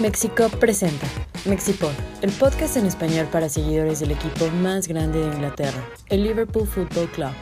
[0.00, 1.06] Mexico presenta
[1.46, 6.66] Mexipod, el podcast en español para seguidores del equipo más grande de Inglaterra, el Liverpool
[6.66, 7.32] Football Club.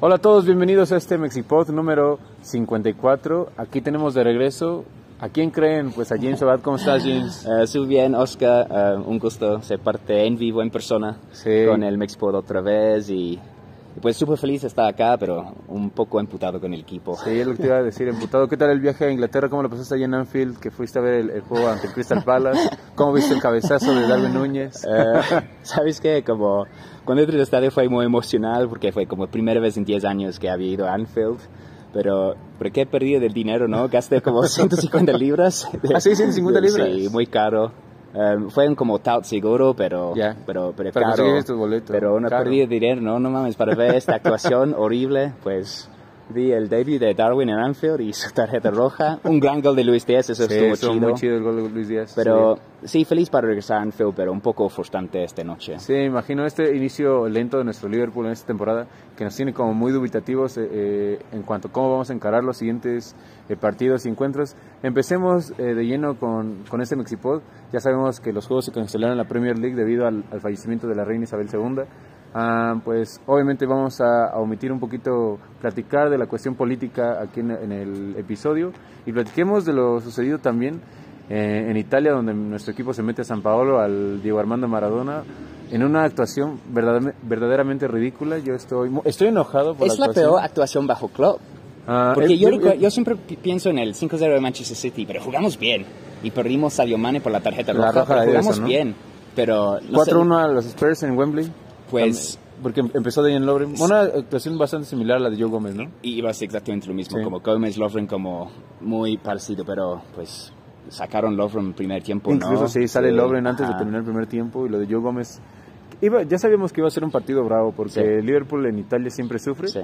[0.00, 3.50] Hola a todos, bienvenidos a este Mexipod número 54.
[3.56, 4.84] Aquí tenemos de regreso.
[5.20, 5.92] ¿A quién creen?
[5.92, 6.60] Pues a James Abad.
[6.60, 7.44] ¿Cómo estás, James?
[7.46, 8.66] Uh, Estoy bien, Oscar.
[8.70, 11.66] Uh, un gusto ser parte en vivo, en persona, Sí.
[11.68, 13.10] con el Mexipod otra vez.
[13.10, 13.38] Y,
[13.96, 17.16] y pues súper feliz de estar acá, pero un poco emputado con el equipo.
[17.16, 18.48] Sí, es lo que te iba a decir, emputado.
[18.48, 19.48] ¿Qué tal el viaje a Inglaterra?
[19.48, 20.58] ¿Cómo lo pasaste allá en Anfield?
[20.58, 22.70] Que fuiste a ver el, el juego ante el Crystal Palace.
[22.94, 24.86] ¿Cómo viste el cabezazo de Darwin Núñez?
[24.90, 26.22] Eh, ¿Sabes qué?
[26.24, 26.66] Como
[27.04, 30.38] cuando entré al estadio fue muy emocional porque fue como primera vez en 10 años
[30.38, 31.38] que había ido a Anfield.
[31.92, 33.88] Pero, ¿por qué he perdido del dinero, no?
[33.88, 35.68] Gasté como 150 libras.
[35.92, 36.14] ¿Ah, sí?
[36.14, 36.88] 150 libras.
[36.88, 37.72] Sí, muy caro.
[38.12, 40.36] Um, fue un como tout seguro, pero, Ya.
[40.44, 41.22] pero, pero, Para caro.
[41.86, 42.42] Pero Caro.
[42.44, 45.88] perdido dinero, no, no mames, para ver esta actuación horrible, pues
[46.32, 49.18] vi el debut de Darwin en Anfield y su tarjeta roja.
[49.24, 51.08] Un gran gol de Luis Díaz, eso Sí, estuvo estuvo chido.
[51.08, 52.12] muy chido el gol de Luis Díaz.
[52.16, 55.78] Pero sí, feliz para regresar a Anfield, pero un poco frustrante esta noche.
[55.78, 58.86] Sí, sí, imagino este inicio lento de nuestro Liverpool en esta temporada
[59.16, 62.42] que nos tiene como muy dubitativos eh, eh, en cuanto a cómo vamos a encarar
[62.44, 63.14] los siguientes
[63.48, 64.54] eh, partidos y encuentros.
[64.82, 67.42] Empecemos eh, de lleno con, con este Mexipod.
[67.72, 70.86] Ya sabemos que los juegos se cancelaron en la Premier League debido al, al fallecimiento
[70.86, 71.82] de la reina Isabel II.
[72.32, 77.40] Ah, pues obviamente vamos a, a omitir un poquito platicar de la cuestión política aquí
[77.40, 78.72] en, en el episodio
[79.04, 80.80] y platiquemos de lo sucedido también
[81.28, 85.22] eh, en Italia, donde nuestro equipo se mete a San Paolo, al Diego Armando Maradona,
[85.72, 88.38] en una actuación verdadera- verdaderamente ridícula.
[88.38, 91.38] Yo estoy, estoy enojado por Es la la peor actuación bajo club.
[91.88, 95.58] Ah, Porque yo, yo- siempre pi- pienso en el 5-0 de Manchester City, pero jugamos
[95.58, 95.84] bien.
[96.22, 98.66] Y perdimos Sadio Mane por la tarjeta La roja, roja pero jugamos ¿no?
[98.66, 98.94] bien.
[99.34, 101.50] Pero no sé, 4-1 a los Spurs en Wembley.
[101.90, 103.74] Pues- También, Porque em- empezó Dejan Lovren.
[103.80, 105.84] Una actuación bastante similar a la de Joe Gómez, ¿no?
[106.02, 107.24] y iba a ser exactamente lo mismo, Sí.
[107.24, 108.50] como Gómez, Lovren como
[108.82, 110.52] muy parecido, pero pues
[110.90, 112.36] sacaron Lovren en primer tiempo, ¿no?
[112.36, 115.40] Incluso sí, sale Lovren antes de terminar el primer tiempo y lo de Joe Gómez.
[116.02, 118.26] Iba, ya sabíamos que iba a ser un partido bravo porque Sí.
[118.26, 119.68] Liverpool en Italia siempre sufre.
[119.68, 119.80] Sí.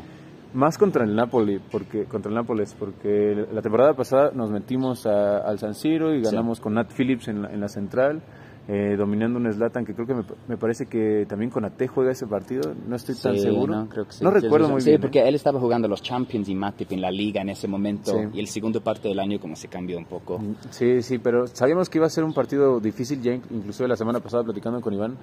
[0.54, 5.38] Más contra el Napoli, porque contra el Nápoles, porque la temporada pasada nos metimos a-
[5.38, 8.22] al San Siro y ganamos con Nat Phillips en la, en la central,
[8.68, 12.10] eh, dominando un Zlatan que creo que me, me parece que también con Ate juega
[12.10, 13.74] ese partido, no estoy tan Sí, seguro.
[13.76, 14.24] No, creo que sí.
[14.24, 14.98] No Sí, recuerdo sí, muy sí, bien.
[14.98, 15.02] ¿eh?
[15.02, 18.12] porque él estaba jugando los Champions y Matip en la liga en ese momento.
[18.12, 18.18] Sí.
[18.34, 20.40] Y el segundo parte del año como se cambió un poco.
[20.70, 24.18] Sí, sí, pero sabíamos que iba a ser un partido difícil, ya inclusive la semana
[24.20, 25.16] pasada platicando con Iván.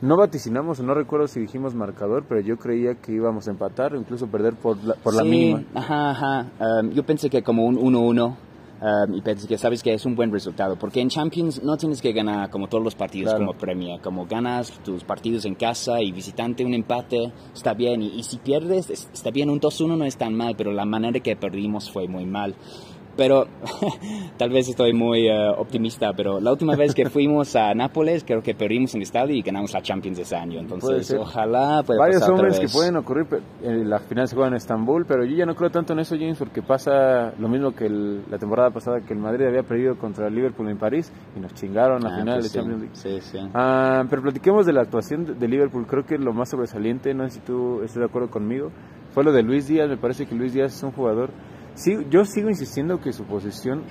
[0.00, 3.98] No vaticinamos, no recuerdo si dijimos marcador, pero yo creía que íbamos a empatar o
[3.98, 5.62] incluso perder por la, por la Sí, mínima.
[5.74, 6.46] Ajá, ajá.
[6.82, 8.36] Um, yo pensé que como un 1-1
[8.80, 12.00] um, y pensé que sabes que es un buen resultado, porque en Champions no tienes
[12.02, 13.46] que ganar como todos los partidos Claro.
[13.46, 18.08] como Premier, como ganas tus partidos en casa y visitante, un empate está bien, y,
[18.18, 21.20] y si pierdes es- está bien, un 2-1 no es tan mal, pero la manera
[21.20, 22.54] que perdimos fue muy mal.
[23.18, 23.46] Pero
[24.38, 28.40] tal vez estoy muy eh, optimista, pero la última vez que fuimos a Nápoles creo
[28.42, 32.20] que perdimos en el estadio y ganamos la Champions ese año, entonces ojalá pueda Varios
[32.20, 33.26] pasar otra hombres que pueden ocurrir,
[33.62, 36.14] eh, la final se juega en Estambul, pero yo ya no creo tanto en eso,
[36.16, 39.96] James, porque pasa lo mismo que el- la temporada pasada, que el Madrid había perdido
[39.98, 42.94] contra el Liverpool en París y nos chingaron la Ah, final pues de Champions League.
[42.94, 43.38] sí, sí.
[43.52, 47.24] Ah, pero platiquemos de la actuación de, de Liverpool, creo que lo más sobresaliente, no
[47.28, 48.70] sé si tú estás de acuerdo conmigo,
[49.12, 51.30] fue lo de Luis Díaz, me parece que Luis Díaz es un jugador,
[51.78, 53.84] sí, yo sigo insistiendo que su posición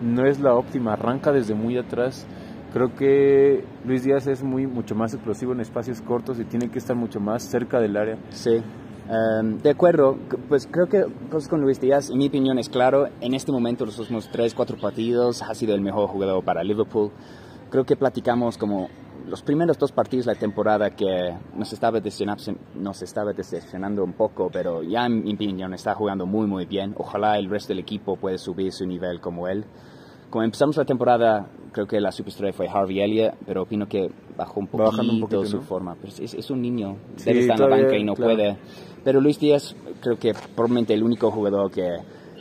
[0.00, 2.26] no es la óptima, arranca desde muy atrás,
[2.72, 6.78] creo que Luis Díaz es muy mucho más explosivo en espacios cortos y tiene que
[6.78, 8.18] estar mucho más cerca del área.
[8.30, 8.62] Sí,
[9.10, 10.16] Em, de acuerdo.
[10.48, 13.84] Pues creo que pues, con Luis Díaz, en mi opinión es claro, en este momento
[13.84, 17.10] los últimos 3, 4 partidos ha sido el mejor jugador para Liverpool.
[17.70, 18.88] Creo que platicamos como
[19.28, 24.12] los primeros dos partidos de la temporada que nos estaba, decepcionando, nos estaba decepcionando un
[24.14, 26.94] poco, pero ya en mi opinión está jugando muy muy bien.
[26.98, 29.64] Ojalá el resto del equipo pueda subir su nivel como él.
[30.30, 34.60] Como empezamos la temporada, creo que la superestrella fue Harvey Elliott, pero opino que bajó
[34.60, 35.62] un poquito, un poquito, su ¿no?
[35.62, 35.96] forma.
[36.00, 38.34] Pero es, es un niño, Sí, debe estar en la banca y no claro.
[38.34, 38.56] puede.
[39.02, 41.96] Pero Luis Díaz creo que probablemente el único jugador que,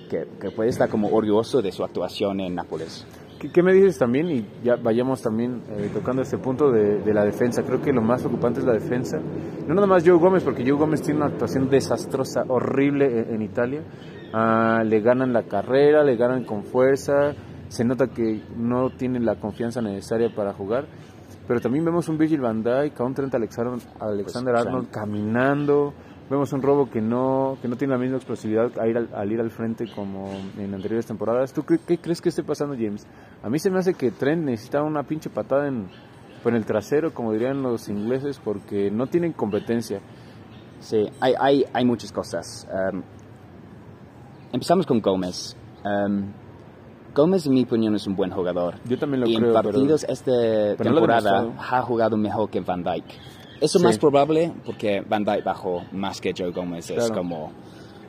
[0.09, 3.05] que, que puede estar como orgulloso de su actuación en Nápoles.
[3.39, 4.29] ¿Qué, qué me dices también?
[4.29, 7.63] Y ya vayamos también eh, tocando este punto de, de la defensa.
[7.63, 9.17] Creo que lo más preocupante es la defensa.
[9.65, 13.41] No nada más Joe Gómez, porque Joe Gómez tiene una actuación desastrosa, horrible en, en
[13.41, 13.81] Italia.
[14.33, 17.33] Ah, le ganan la carrera, le ganan con fuerza.
[17.69, 20.85] Se nota que no tienen la confianza necesaria para jugar.
[21.47, 24.91] Pero también vemos un Virgil van Dijk, a un Trent Alexander, Alexander Pues, Arnold sí.
[24.91, 25.93] caminando.
[26.29, 29.31] Vemos un robo que no, que no tiene la misma explosividad a ir al, al
[29.31, 31.53] ir al frente como en anteriores temporadas.
[31.53, 33.07] ¿Tú qué, qué crees que esté pasando, James?
[33.41, 35.87] A mí se me hace que Trent necesita una pinche patada en,
[36.45, 40.01] en el trasero, como dirían los ingleses, porque no tienen competencia.
[40.79, 42.67] Sí, hay, hay, hay muchas cosas.
[42.71, 43.01] Um,
[44.53, 45.57] empezamos con Gómez.
[45.83, 46.31] Um,
[47.15, 48.75] Gómez, en mi opinión, es un buen jugador.
[48.85, 49.47] Yo también lo y creo.
[49.47, 53.15] en partidos pero, esta pero temporada ha jugado mejor que Van Dyke.
[53.61, 53.85] Eso Sí.
[53.85, 56.89] más probable porque Van Dyke bajó más que Joe Gómez.
[56.89, 57.51] Es como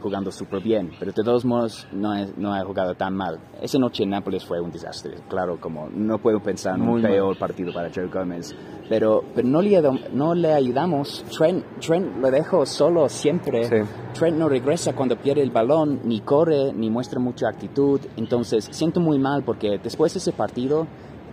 [0.00, 0.92] jugando súper bien.
[0.98, 3.38] Pero de todos modos, no, es- no ha jugado tan mal.
[3.60, 5.16] Esa noche en Nápoles fue un desastre.
[5.28, 7.12] Claro, como no puedo pensar en Muy un mal.
[7.12, 8.54] peor partido para Joe Gómez.
[8.88, 9.80] Pero, pero no, le,
[10.14, 11.22] no le ayudamos.
[11.36, 13.64] Trent, Trent lo dejo solo siempre.
[13.64, 13.88] Sí.
[14.14, 18.00] Trent no regresa cuando pierde el balón, ni corre, ni muestra mucha actitud.
[18.16, 20.86] Entonces, siento muy mal porque después de ese partido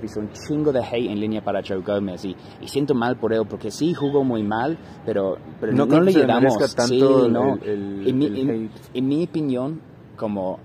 [0.05, 3.33] hizo un chingo de hate en línea para Joe Gómez y, y siento mal por
[3.33, 6.41] él porque sí jugó muy mal, pero, pero No no, le ayudamos.
[6.57, 7.55] merezca Sí, tanto el- no.
[7.63, 9.81] el- en, mi, en- en mi opinión,
[10.15, 10.59] como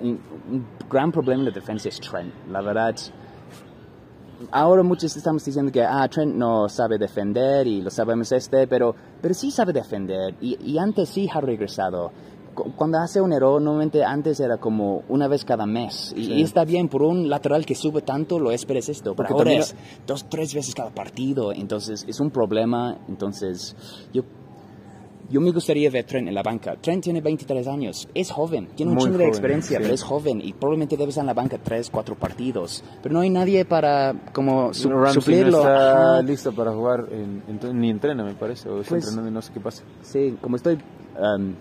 [0.00, 0.18] un,
[0.50, 2.32] un gran problema en la defensa es Trent.
[2.50, 2.94] La verdad,
[4.50, 8.94] ahora muchos estamos diciendo que ah, Trent no sabe defender y lo sabemos este, pero,
[9.20, 12.10] pero sí sabe defender y, y antes sí ha regresado.
[12.56, 16.12] Cu- Cuando hace un error, normalmente antes era como una vez cada mes.
[16.16, 16.32] Y, Sí.
[16.32, 19.14] y está bien, por un lateral que sube tanto, lo esperes esto.
[19.14, 19.76] Porque ahora también- es
[20.06, 21.52] dos, tres veces cada partido.
[21.52, 22.96] Entonces es un problema.
[23.08, 23.76] Entonces
[24.12, 24.22] yo,
[25.28, 26.76] yo me gustaría ver Trent en la banca.
[26.80, 28.08] Trent tiene 23 años.
[28.14, 28.68] Es joven.
[28.76, 29.82] Tiene un Muy chingo de experiencia, sí.
[29.82, 30.40] pero es joven.
[30.40, 32.82] Y probablemente debe estar en la banca tres, cuatro partidos.
[33.02, 35.50] Pero no hay nadie para como su- Ramsey suplirlo.
[35.50, 36.22] no está Ajá.
[36.22, 39.42] listo para jugar, en- en- ni entrena, me parece, o está Pues- entrenando y no
[39.42, 39.82] sé qué pasa.
[40.02, 40.78] Sí, como estoy...
[41.18, 41.54] um,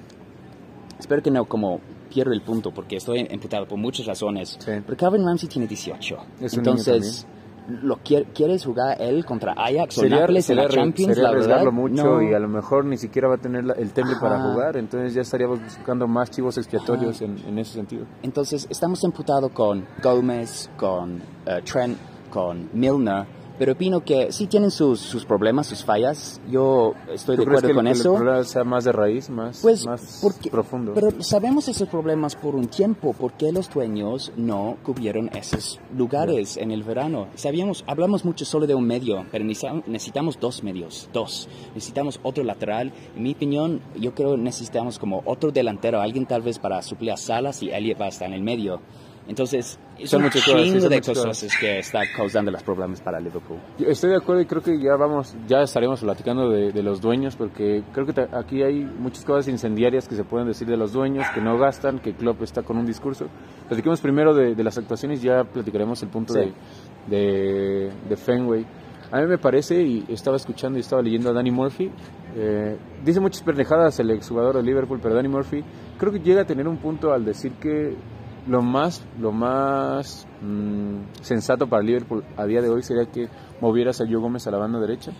[0.99, 1.79] espero que no como
[2.13, 4.57] pierdo el punto porque estoy emputado por muchas razones.
[4.59, 4.71] Sí.
[4.85, 6.17] Pero Calvin Ramsey tiene 18.
[6.41, 7.25] Es Entonces,
[7.67, 11.15] lo quier- ¿quieres jugar él contra Ajax o Sería, en sería la Champions?
[11.15, 12.21] sería la verdad, mucho no.
[12.21, 14.51] y a lo mejor ni siquiera va a tener la- el temple para Ajá.
[14.53, 18.05] jugar, entonces ya estaríamos buscando más chivos expiatorios en, en ese sentido.
[18.21, 21.97] Entonces, estamos emputados con Gómez, con eh, Trent,
[22.29, 23.25] con Milner,
[23.57, 26.39] pero opino que sí tienen sus, sus problemas, sus fallas.
[26.49, 28.11] Yo estoy ¿Tú de crees acuerdo que con el, eso.
[28.11, 30.93] el problema sea más de raíz, más, Pues, más porque- profundo?
[30.93, 33.13] Pero sabemos esos problemas por un tiempo.
[33.13, 37.27] ¿Por qué los dueños no cubrieron esos lugares en el verano?
[37.35, 41.47] Sabíamos, hablamos mucho solo de un medio, pero necesitamos, dos medios, dos.
[41.73, 42.91] Necesitamos otro lateral.
[43.15, 47.11] En mi opinión, yo creo que necesitamos como otro delantero, alguien tal vez para suplir
[47.11, 48.79] a Salas y Elliot va a estar en el medio.
[49.27, 52.51] Entonces, es Son un muchas cosas, sí, chingo son de muchas cosas que está causando
[52.51, 53.57] los problemas para Liverpool.
[53.79, 57.01] Yo estoy de acuerdo y creo que ya vamos, ya estaremos platicando de, de los
[57.01, 60.93] dueños porque creo que aquí hay muchas cosas incendiarias que se pueden decir de los
[60.93, 63.25] dueños, que no gastan, que Klopp está con un discurso.
[63.67, 66.41] Platiquemos primero de, de las actuaciones, ya platicaremos el punto Sí.
[67.07, 68.65] de, de, de Fenway.
[69.11, 71.91] A mí me parece, y estaba escuchando y estaba leyendo a Danny Murphy,
[72.35, 75.63] eh, dice muchas pendejadas el exjugador de Liverpool, pero Danny Murphy
[75.97, 77.95] creo que llega a tener un punto al decir que
[78.47, 83.27] lo más, lo más mm, sensato para Liverpool a día de hoy sería que
[83.61, 85.11] movieras a Joe Gómez a la banda derecha,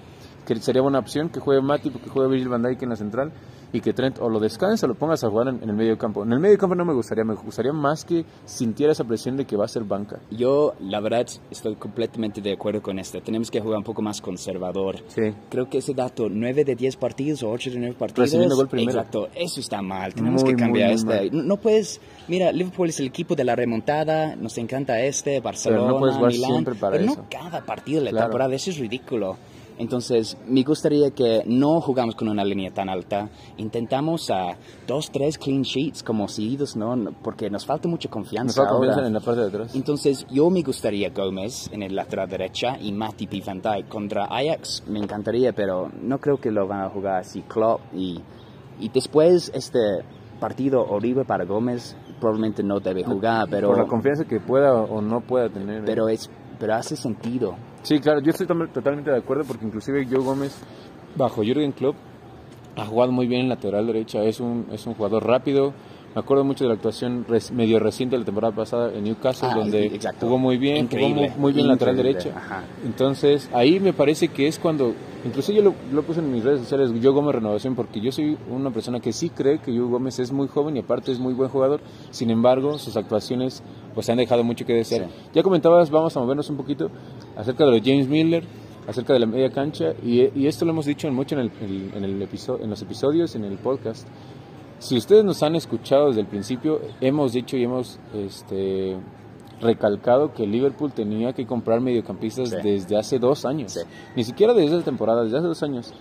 [0.46, 3.32] que sería buena opción, que juegue Matip, que juegue Virgil van Dijk en la central
[3.74, 5.98] y que Trent o lo descanses o lo pongas a jugar en, en el medio
[5.98, 6.24] campo.
[6.24, 9.44] En el medio campo no me gustaría, me gustaría más que sintiera esa presión de
[9.46, 10.20] que va a ser banca.
[10.32, 13.20] Yo, la verdad, estoy completamente de acuerdo con esto.
[13.22, 15.00] Tenemos que jugar un poco más conservador.
[15.08, 15.34] Sí.
[15.50, 18.20] Creo que ese dato, 9 de 10 partidos o 8 de 9 partidos.
[18.30, 18.92] Recibiendo gol primero.
[19.00, 20.14] Exacto, eso está mal.
[20.14, 21.36] Tenemos Muy, que cambiar muy, muy este.
[21.36, 22.00] No, no puedes.
[22.30, 24.38] Mira, Liverpool es el equipo de la remontada.
[24.38, 26.52] Nos encanta este, Barcelona, no puedes jugar Milán.
[26.52, 27.16] siempre para pero eso.
[27.22, 28.26] no cada partido de la Claro.
[28.28, 28.56] temporada.
[28.56, 29.36] Eso es ridículo.
[29.78, 33.30] Entonces, me gustaría que no jugamos con una línea tan alta.
[33.58, 34.56] Intentamos a
[34.88, 36.96] dos, tres clean sheets como seguidos, ¿no?
[37.22, 38.62] Porque nos falta mucha Nos confianza.
[38.62, 39.76] va a confianza en la parte de atrás.
[39.76, 44.26] Entonces, yo me gustaría Gómez en el lateral derecha y Matip y Van Dijk contra
[44.26, 44.84] Ajax.
[44.88, 47.82] Me encantaría, pero no creo que lo van a jugar así Klopp.
[47.94, 48.22] Y,
[48.80, 49.80] y después, este
[50.40, 55.02] partido horrible para Gómez, probablemente no debe jugar, pero, Por la confianza que pueda o
[55.02, 55.80] no pueda tener.
[55.80, 55.84] eh.
[55.86, 56.30] pero, es,
[56.60, 57.56] pero hace sentido.
[57.86, 60.58] Sí, claro, yo estoy totalmente de acuerdo porque inclusive Joe Gómez,
[61.16, 61.96] bajo Jürgen Klopp,
[62.76, 65.72] ha jugado muy bien en lateral derecha, es un, es un jugador rápido.
[66.16, 69.50] Me acuerdo mucho de la actuación res- medio reciente de la temporada pasada en Newcastle,
[69.52, 70.26] Ah, donde exacto.
[70.26, 72.30] jugó muy bien, jugó muy, muy bien lateral derecha.
[72.36, 72.64] ajá.
[72.86, 74.94] Entonces, ahí me parece que es cuando,
[75.26, 78.38] incluso yo lo, lo puse en mis redes sociales, Joe Gómez Renovación, porque yo soy
[78.50, 81.34] una persona que sí cree que Joe Gómez es muy joven y aparte es muy
[81.34, 83.62] buen jugador, sin embargo, sus actuaciones
[83.94, 85.08] pues han dejado mucho que desear.
[85.08, 85.12] Sí.
[85.34, 86.90] Ya comentabas, vamos a movernos un poquito
[87.36, 88.44] acerca de lo de James Miller,
[88.88, 92.04] acerca de la media cancha, y, y esto lo hemos dicho mucho en, el, en,
[92.04, 94.08] el episodio, en los episodios, en el podcast.
[94.80, 98.98] Si ustedes nos han escuchado desde el principio, hemos dicho y hemos este,
[99.62, 102.58] recalcado que Liverpool tenía que comprar mediocampistas Sí.
[102.62, 103.72] desde hace dos años.
[103.74, 103.80] Sí.
[104.16, 105.94] Ni siquiera desde esa temporada, desde hace dos años.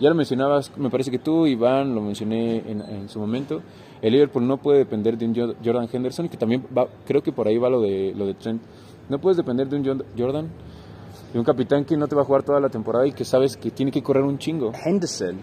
[0.00, 3.62] Ya lo mencionabas, me parece que tú, Iván, lo mencioné en, en su momento.
[4.00, 7.20] El Liverpool no puede depender de un Jo- Jordan Henderson y que también va, creo
[7.22, 8.62] que por ahí va lo de, lo de Trent.
[9.08, 10.48] No puedes depender de un Jo- Jordan,
[11.32, 13.56] de un capitán que no te va a jugar toda la temporada y que sabes
[13.56, 14.72] que tiene que correr un chingo.
[14.84, 15.36] Henderson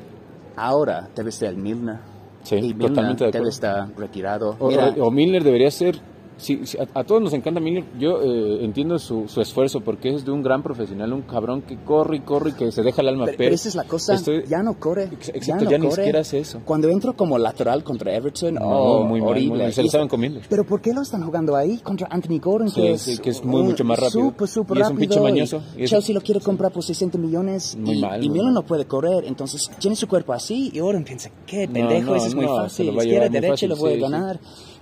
[0.56, 1.98] ahora debe ser el Milner.
[2.44, 3.50] Sí, y Milner totalmente de debe acuerdo.
[3.50, 4.56] estar retirado.
[4.60, 6.00] O, Mira, o- o Milner debería ser.
[6.38, 7.84] Sí, sí, a, a todos nos encanta Milner.
[8.00, 11.77] Yo eh, entiendo su, su esfuerzo porque es de un gran profesional, un cabrón que
[11.84, 13.25] corre y corre y que se deja el alma.
[13.25, 15.10] pero, pero esa es la cosa, estoy- ya no corre.
[15.10, 16.62] Ya, exacto, no ya ni siquiera hace eso.
[16.65, 19.63] Cuando entro como lateral contra Everton, No, oh, muy mal, muy horrible.
[19.63, 19.74] mal.
[19.74, 20.39] Se lo estaban comiendo.
[20.50, 22.70] Pero ¿por qué lo están jugando ahí contra Anthony Gordon?
[22.70, 24.22] Sí, que, es sí, que es muy, un- mucho más rápido.
[24.25, 25.62] Súper, súper Y es un pinche mañoso.
[25.77, 28.54] y Chelsea lo quiere comprar por 60 millones Muy y, mal, y muy mal.
[28.54, 29.25] no puede correr.
[29.25, 32.88] Entonces tiene su cuerpo así y Gordon piensa, qué pendejo, no, eso es muy fácil.
[32.96, 34.39] Izquierda, muy derecha, lo a ganar.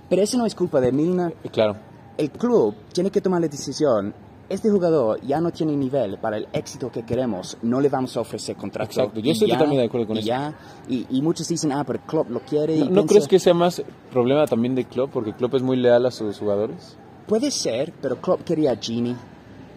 [0.08, 1.34] Pero eso no es culpa de Milner.
[1.44, 1.76] Eh, Claro.
[2.16, 4.14] El club tiene que tomar la decisión.
[4.48, 7.56] Este jugador ya no tiene nivel para el éxito que queremos.
[7.62, 8.90] No le vamos a ofrecer contrato.
[8.90, 10.28] Exacto, yo Y estoy ya, totalmente de acuerdo con y eso.
[10.28, 10.54] Ya,
[10.86, 12.76] y, y muchos dicen, ah, pero Klopp lo quiere.
[12.76, 13.82] y ¿No, no piensa- crees que sea más
[14.12, 15.10] problema también de Klopp?
[15.12, 16.96] Porque Klopp es muy leal a sus jugadores.
[17.26, 19.16] Puede ser, pero Klopp quería a Gini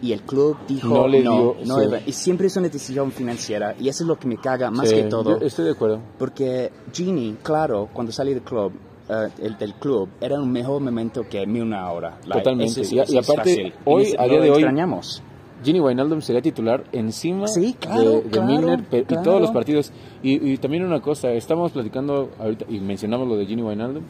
[0.02, 1.84] y el club dijo No no, le no, dio, sí.
[1.86, 1.98] iba".
[2.06, 4.94] y siempre es una decisión financiera y eso es lo que me caga más Sí,
[4.94, 5.98] que todo, yo estoy de acuerdo.
[6.18, 8.72] porque Gini, claro, cuando salió del club,
[9.08, 12.18] eh, el del club, era un mejor momento que Milner ahora.
[12.26, 12.80] Like, Totalmente.
[12.82, 13.72] es- Y aparte, fácil.
[13.84, 15.22] hoy, Y a día de hoy, extrañamos.
[15.64, 19.92] Gini Wijnaldum sería titular encima Sí, claro, de, de claro, Milner y todos los partidos.
[20.22, 24.04] Y, y también una cosa, estamos platicando ahorita y mencionamos lo de Gini Wijnaldum.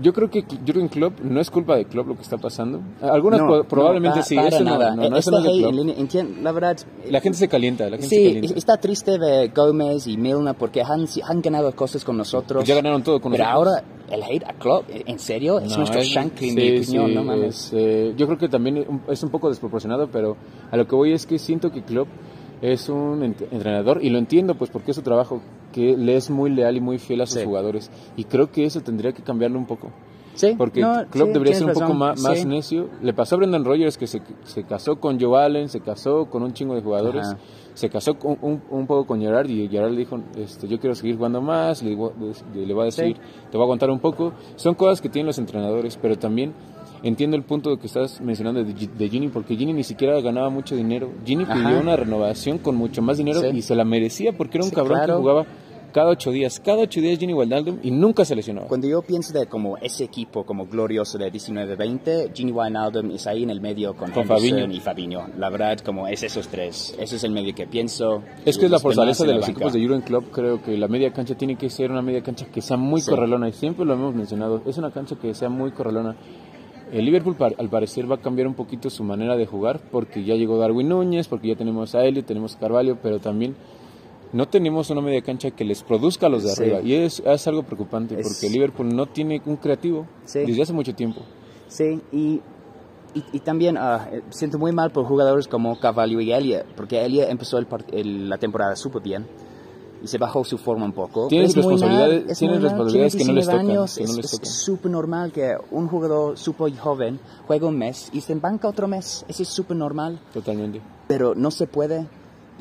[0.00, 2.80] Yo creo que Jurgen Klopp no es culpa de Klopp lo que está pasando.
[3.02, 4.96] Algunas No, no, probablemente pa- sí, para eso no, nada.
[4.96, 5.70] no, no, eso no es de hate Klopp.
[5.70, 6.76] en línea, entien- la verdad,
[7.10, 8.54] La gente se calienta, la gente se Sí, calienta.
[8.58, 12.64] está triste de Gómez y Milner porque han, han ganado cosas con nosotros.
[12.64, 13.74] Ya ganaron todo con Pero nosotros.
[13.76, 15.58] ahora el hate a Klopp, ¿en serio?
[15.60, 17.66] Es No, nuestro es- Shankly, en sí, mi opinión, sí, no mames.
[17.66, 20.36] es, eh, yo creo que también es un poco desproporcionado, pero
[20.70, 22.08] a lo que voy es que siento que Klopp
[22.62, 25.40] es un ent- entrenador, y lo entiendo pues porque es su trabajo,
[25.72, 27.44] que le es muy leal y muy fiel a sus Sí.
[27.44, 27.90] jugadores.
[28.16, 29.90] Y creo que eso tendría que cambiarlo un poco.
[30.34, 32.46] Sí, Porque no, Klopp sí, debería ser un poco más, más sí.
[32.46, 32.88] necio.
[33.02, 36.42] Le pasó a Brendan Rodgers que se, se casó con Joe Allen, se casó con
[36.42, 37.38] un chingo de jugadores, Ajá.
[37.74, 40.94] se casó con, un, un poco con Gerard y Gerard le dijo, este, yo quiero
[40.94, 41.90] seguir jugando más, le,
[42.54, 43.16] le- le va a decir,
[43.50, 44.32] te voy a aguantar un poco.
[44.56, 46.54] Son cosas que tienen los entrenadores, pero también
[47.02, 50.76] entiendo el punto que estás mencionando de, de Gini, porque Gini ni siquiera ganaba mucho
[50.76, 51.10] dinero.
[51.24, 51.78] Pidió Ajá.
[51.80, 53.48] una renovación con mucho más dinero Sí.
[53.54, 55.14] y se la merecía porque era un Sí, cabrón claro.
[55.16, 55.46] que jugaba
[55.92, 56.60] cada ocho días.
[56.60, 58.68] Cada ocho días Gini Wijnaldum y nunca se lesionaba.
[58.68, 63.42] Cuando yo pienso de como ese equipo como glorioso de 19-20, Gini Wijnaldum es ahí
[63.42, 64.70] en el medio con, Con Fabinho.
[64.70, 65.26] y Fabinho.
[65.36, 66.94] La verdad, como es esos tres.
[66.98, 68.22] Ese es el medio que pienso.
[68.44, 69.52] Es que es la fortaleza de los banca.
[69.52, 70.30] equipos de Jurgen Klopp.
[70.30, 73.10] Creo que la media cancha tiene que ser una media cancha que sea muy Sí.
[73.10, 74.62] correlona y siempre lo hemos mencionado.
[74.66, 76.14] Es una cancha que sea muy correlona.
[76.92, 80.34] El Liverpool al parecer va a cambiar un poquito su manera de jugar porque ya
[80.34, 83.54] llegó Darwin Núñez, porque ya tenemos a Elliot, tenemos a Carvalho, pero también
[84.32, 86.62] no tenemos una media cancha que les produzca a los de Sí.
[86.62, 86.80] arriba.
[86.82, 90.40] Y es, es algo preocupante Es- porque el Liverpool no tiene un creativo Sí.
[90.40, 91.20] desde hace mucho tiempo.
[91.68, 92.40] Sí, y,
[93.14, 97.28] y, y también eh, siento muy mal por jugadores como Cavallo y Elliot, porque Elliot
[97.28, 99.26] empezó el el- la temporada súper bien
[100.02, 101.28] y se bajó su forma un poco.
[101.28, 103.70] Tiene Es muy responsabilidades- mal, es tiene muy mal, responsabilidades que no les 19 tocan,
[103.70, 108.20] años, que no es- súper normal que un jugador súper joven juegue un mes y
[108.20, 109.24] se banca otro mes.
[109.28, 110.80] Eso es súper normal Totalmente.
[111.06, 112.06] pero no se puede.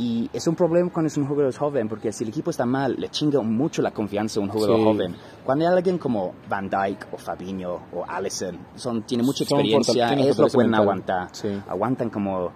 [0.01, 2.95] Y es un problema cuando es un jugador joven, porque si el equipo está mal,
[2.97, 4.83] le chinga mucho la confianza a un jugador Sí.
[4.85, 5.15] joven.
[5.43, 10.37] Cuando hay alguien como Van Dijk o Fabinho o Allison, son, tiene mucha experiencia, ellos
[10.37, 10.81] lo pueden mental.
[10.83, 11.27] aguantar.
[11.33, 11.49] Sí.
[11.67, 12.49] Aguantan como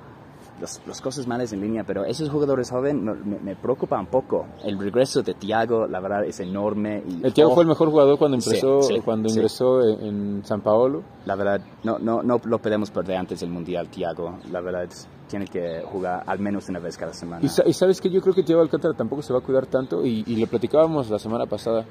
[0.61, 4.45] los- las cosas malas en línea, pero esos jugadores jóvenes me, me preocupa un poco.
[4.63, 7.03] El regreso de Thiago, la verdad, es enorme.
[7.07, 9.35] Y, El Thiago oh, fue el mejor jugador cuando Sí, empezó, sí, cuando sí.
[9.35, 11.03] ingresó en, en San Paolo.
[11.25, 14.37] La verdad, no, no, no lo podemos perder antes del Mundial, Thiago.
[14.51, 14.87] La verdad,
[15.27, 17.41] tiene que jugar al menos una vez cada semana.
[17.43, 20.05] Y, y sabes que yo creo que Thiago Alcántara tampoco se va a cuidar tanto
[20.05, 21.85] y, y lo platicábamos la semana pasada.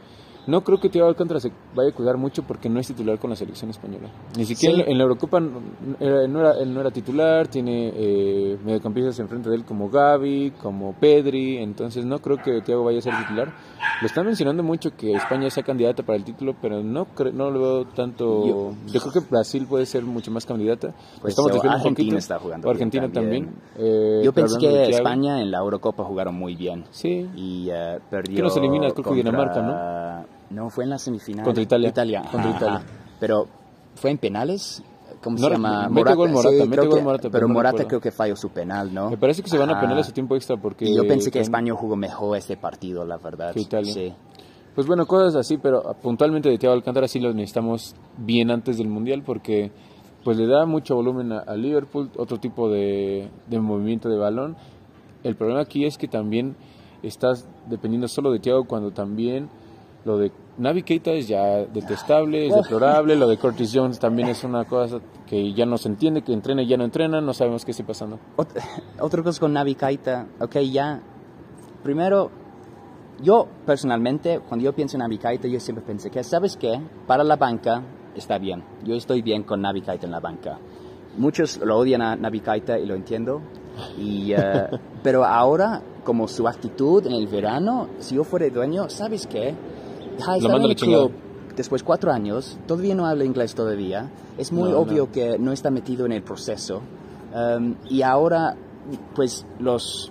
[0.47, 3.31] No creo que Thiago Alcántara se vaya a cuidar mucho porque no es titular con
[3.31, 4.09] la selección española.
[4.37, 4.85] Ni siquiera Sí.
[4.89, 5.61] en, la- Eurocopa no
[6.01, 10.53] era, no era- él no era titular, tiene eh, mediocampistas enfrente de él como Gaby,
[10.61, 13.53] como Pedri, entonces no creo que Thiago vaya a ser titular.
[14.01, 17.61] Lo están mencionando mucho que España sea candidata para el título, pero no no lo
[17.61, 18.47] veo tanto.
[18.47, 20.93] Yo, Yo- creo que Brasil puede ser mucho más candidata.
[21.21, 22.17] Pues, Estamos Argentina poquito.
[22.17, 23.45] está jugando Argentina bien también.
[23.45, 23.63] también.
[23.79, 26.85] Eh, Yo pensé que España en la Eurocopa jugaron muy bien.
[26.91, 27.29] Sí.
[27.37, 28.37] Y eh, perdió.
[28.37, 30.32] Que nos elimina, creo que Dinamarca, ¿no?
[30.71, 31.45] Fue en la semifinal.
[31.45, 31.89] Contra Italia.
[31.89, 32.23] Italia.
[32.23, 32.83] Contra ajá, Italia.
[33.21, 33.47] Pero
[33.95, 34.83] fue en penales.
[35.23, 35.89] ¿Cómo No, se llama?
[35.89, 38.93] mete gol Morata, mete gol que- Morata, pero no Morata creo que falló su penal,
[38.93, 39.09] ¿no?
[39.11, 40.85] Me parece que se van a penales a tiempo extra porque...
[40.85, 43.53] Y yo pensé que España jugó mejor este partido, la verdad.
[43.55, 43.93] Que Italia.
[43.93, 44.13] Sí.
[44.75, 48.89] Pues bueno, cosas así, pero puntualmente de Thiago Alcántara sí lo necesitamos bien antes del
[48.89, 49.71] Mundial porque
[50.25, 54.57] pues le da mucho volumen a, a Liverpool, otro tipo de, de movimiento de balón.
[55.23, 56.57] El problema aquí es que también
[57.03, 59.51] estás dependiendo solo de Thiago cuando también
[60.05, 64.45] lo de Navi Keita es ya detestable, es deplorable, lo de Curtis Jones también es
[64.45, 67.65] una cosa que ya no se entiende, que entrena y ya no entrena, no sabemos
[67.65, 68.19] qué está pasando.
[68.37, 68.49] Ot-
[69.01, 71.01] otra cosa con Navi Keita, ok, ya.
[71.83, 72.31] Primero,
[73.23, 76.81] yo personalmente, cuando yo pienso en Navi Keita, yo siempre pensé que, ¿sabes qué?
[77.07, 77.83] Para la banca
[78.15, 78.63] está bien.
[78.85, 80.59] Yo estoy bien con Navi Keita en la banca.
[81.17, 83.41] Muchos lo odian a Navi Keita y lo entiendo.
[83.99, 84.67] Y, eh,
[85.03, 89.55] pero ahora, como su actitud en el verano, si yo fuera dueño, ¿sabes qué?
[90.21, 91.09] Ja, Lo mando la
[91.57, 94.11] después cuatro años, todavía no habla inglés todavía.
[94.39, 95.13] Es muy No, obvio no.
[95.13, 96.81] que no está metido en el proceso.
[97.35, 98.57] Um, y ahora,
[99.15, 100.11] pues los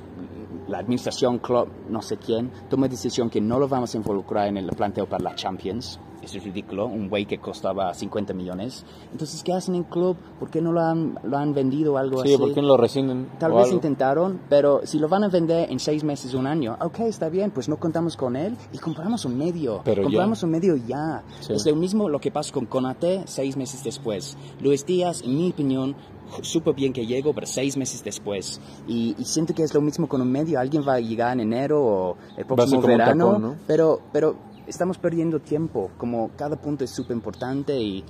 [0.67, 4.57] la administración, club, no sé quién, toma decisión que no lo vamos a involucrar en
[4.57, 5.99] el planteo para la Champions.
[6.21, 8.85] Eso es ridículo, un güey que costaba 50 millones.
[9.11, 10.15] Entonces, ¿qué hacen en club?
[10.39, 12.37] ¿Por qué no lo han, lo han vendido o algo Sí, así?
[12.37, 13.27] ¿por qué no lo rescinden?
[13.39, 13.75] Tal vez algo?
[13.75, 17.49] intentaron, pero si lo van a vender en seis meses, un año, ok, está bien,
[17.49, 19.81] pues no contamos con él y compramos un medio.
[19.83, 20.09] Pero ya.
[20.09, 21.23] compramos un medio ya.
[21.39, 21.53] Sí.
[21.53, 24.37] Es lo mismo lo que pasó con Conate seis meses después.
[24.59, 25.95] Luis Díaz, en mi opinión,
[26.41, 28.59] supo bien que llegó, pero seis meses después.
[28.87, 30.59] Y, y siento que es lo mismo con un medio.
[30.59, 33.55] Alguien va a llegar en enero o el próximo verano, tapón, ¿no?
[33.67, 34.35] pero, pero
[34.67, 35.91] estamos perdiendo tiempo.
[35.97, 38.03] Como cada punto es súper importante y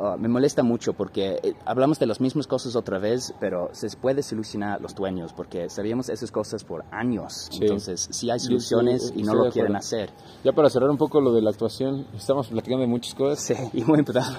[0.00, 3.88] uh, me molesta mucho porque eh, hablamos de las mismas cosas otra vez, pero se
[3.96, 7.48] puede solucionar los dueños porque sabíamos esas cosas por años.
[7.50, 7.58] Sí.
[7.62, 10.10] Entonces, si hay soluciones estoy- y no lo quieren hacer.
[10.44, 13.44] Ya para cerrar un poco lo de la actuación, estamos platicando de muchas cosas.
[13.44, 14.36] Sí, y muy empezado.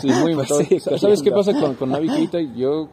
[0.00, 2.38] Sí, muy Pues sí, ¿Sabes qué pasa con, con Navi Keita?
[2.40, 2.88] Yo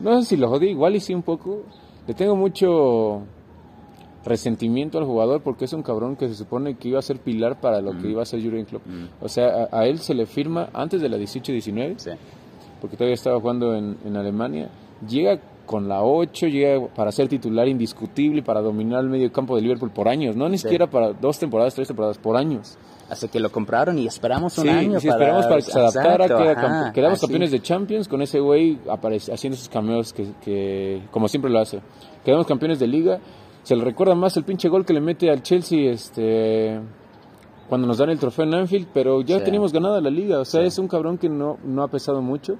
[0.00, 1.62] no sé si lo jodí, igual y sí un poco.
[2.06, 3.22] Le tengo mucho
[4.24, 7.60] resentimiento al jugador porque es un cabrón que se supone que iba a ser pilar
[7.60, 8.82] para lo que iba a ser Jurgen Klopp.
[9.20, 12.10] O sea, a, a él se le firma antes de la 18-19, Sí.
[12.80, 14.68] porque todavía estaba jugando en, en Alemania.
[15.08, 19.62] Llega con la 8, llega para ser titular indiscutible, para dominar el medio campo de
[19.62, 20.36] Liverpool por años.
[20.36, 20.62] No ni Sí.
[20.62, 22.76] siquiera para dos temporadas, tres temporadas, por años.
[23.10, 25.18] Hasta que lo compraron y esperamos un Sí, año sí, para...
[25.20, 27.26] esperamos para que se adaptara, Exacto, queda ajá, campe- quedamos así.
[27.26, 28.78] campeones de Champions con ese güey
[29.32, 31.80] haciendo sus cameos que, que, como siempre lo hace.
[32.24, 33.18] Quedamos campeones de Liga.
[33.62, 36.80] Se le recuerda más el pinche gol que le mete al Chelsea este
[37.68, 39.44] cuando nos dan el trofeo en Anfield, pero ya Sí.
[39.44, 40.40] teníamos ganada la Liga.
[40.40, 40.66] O sea, Sí.
[40.66, 42.56] es un cabrón que no, no ha pesado mucho.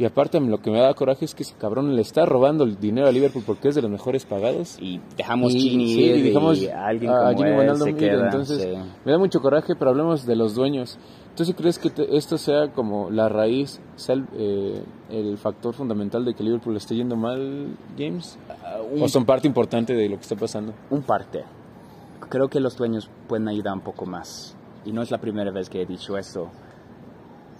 [0.00, 2.78] Y aparte, lo que me da coraje es que ese cabrón le está robando el
[2.78, 4.76] dinero a Liverpool porque es de los mejores pagados.
[4.80, 7.94] Y dejamos Y- Gini sí, y dejamos y alguien a como Gini él Wijnaldum se
[7.96, 8.24] queda.
[8.26, 8.68] entonces sí.
[9.04, 10.98] me da mucho coraje, pero hablemos de los dueños.
[11.34, 15.74] ¿Tú sí crees que te- esto sea como la raíz, sea el, eh, el factor
[15.74, 18.38] fundamental de que Liverpool esté yendo mal, James?
[18.64, 20.74] Ah, un, ¿O son parte importante de lo que está pasando?
[20.90, 21.42] un parte.
[22.28, 24.54] Creo que los dueños pueden ayudar un poco más.
[24.84, 26.50] Y no es la primera vez que he dicho eso.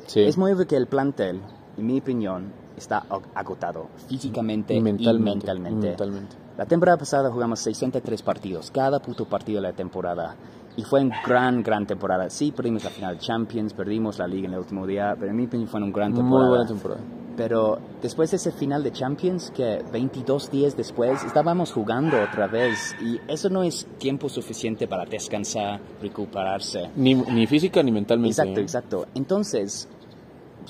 [0.06, 0.20] Sí.
[0.22, 1.40] Es muy obvio que el plantel,
[1.78, 5.88] en mi opinión, está ag- agotado físicamente Y y mentalmente, mentalmente.
[5.88, 6.36] mentalmente.
[6.56, 10.34] La temporada pasada jugamos 63 partidos, cada puto partido de la temporada.
[10.76, 12.30] Y fue una gran, gran temporada.
[12.30, 15.36] Sí, perdimos la final de Champions, perdimos la liga en el último día, pero en
[15.36, 16.48] mi opinión fue una gran temporada.
[16.48, 17.00] Muy buena temporada.
[17.36, 22.94] Pero después de ese final de Champions, que 22 días después estábamos jugando otra vez,
[23.00, 26.90] y eso no es tiempo suficiente para descansar, recuperarse.
[26.96, 28.32] Ni, ni física ni mentalmente.
[28.40, 28.62] Exacto, ¿eh?
[28.62, 29.06] exacto.
[29.14, 29.88] Entonces,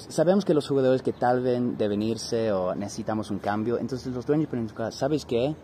[0.09, 4.27] sabemos que los jugadores que tal vez deben irse o necesitamos un cambio, entonces los
[4.27, 5.55] dueños pueden buscar, ¿sabes qué?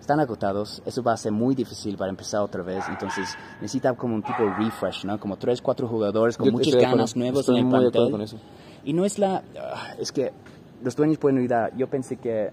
[0.00, 4.14] Están agotados, eso va a ser muy difícil para empezar otra vez, entonces necesita como
[4.14, 5.18] un tipo de refresh, ¿no?
[5.20, 8.10] Como tres, cuatro jugadores con Yo muchas ganas nuevos en el plantel.
[8.10, 8.38] con eso.
[8.84, 9.42] Y no es la...
[9.60, 10.32] ah, es que
[10.82, 11.76] los dueños pueden ayudar.
[11.76, 12.50] Yo pensé que...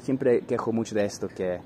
[0.00, 1.60] Siempre quejo mucho de esto, que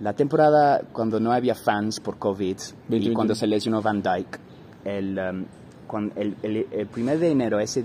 [0.00, 3.14] la temporada cuando no había fans por COVID y 2021.
[3.14, 4.38] cuando se lesionó Van Dyke,
[4.84, 5.44] el, um,
[5.88, 7.82] cuan- el, el, el primer de enero, ese,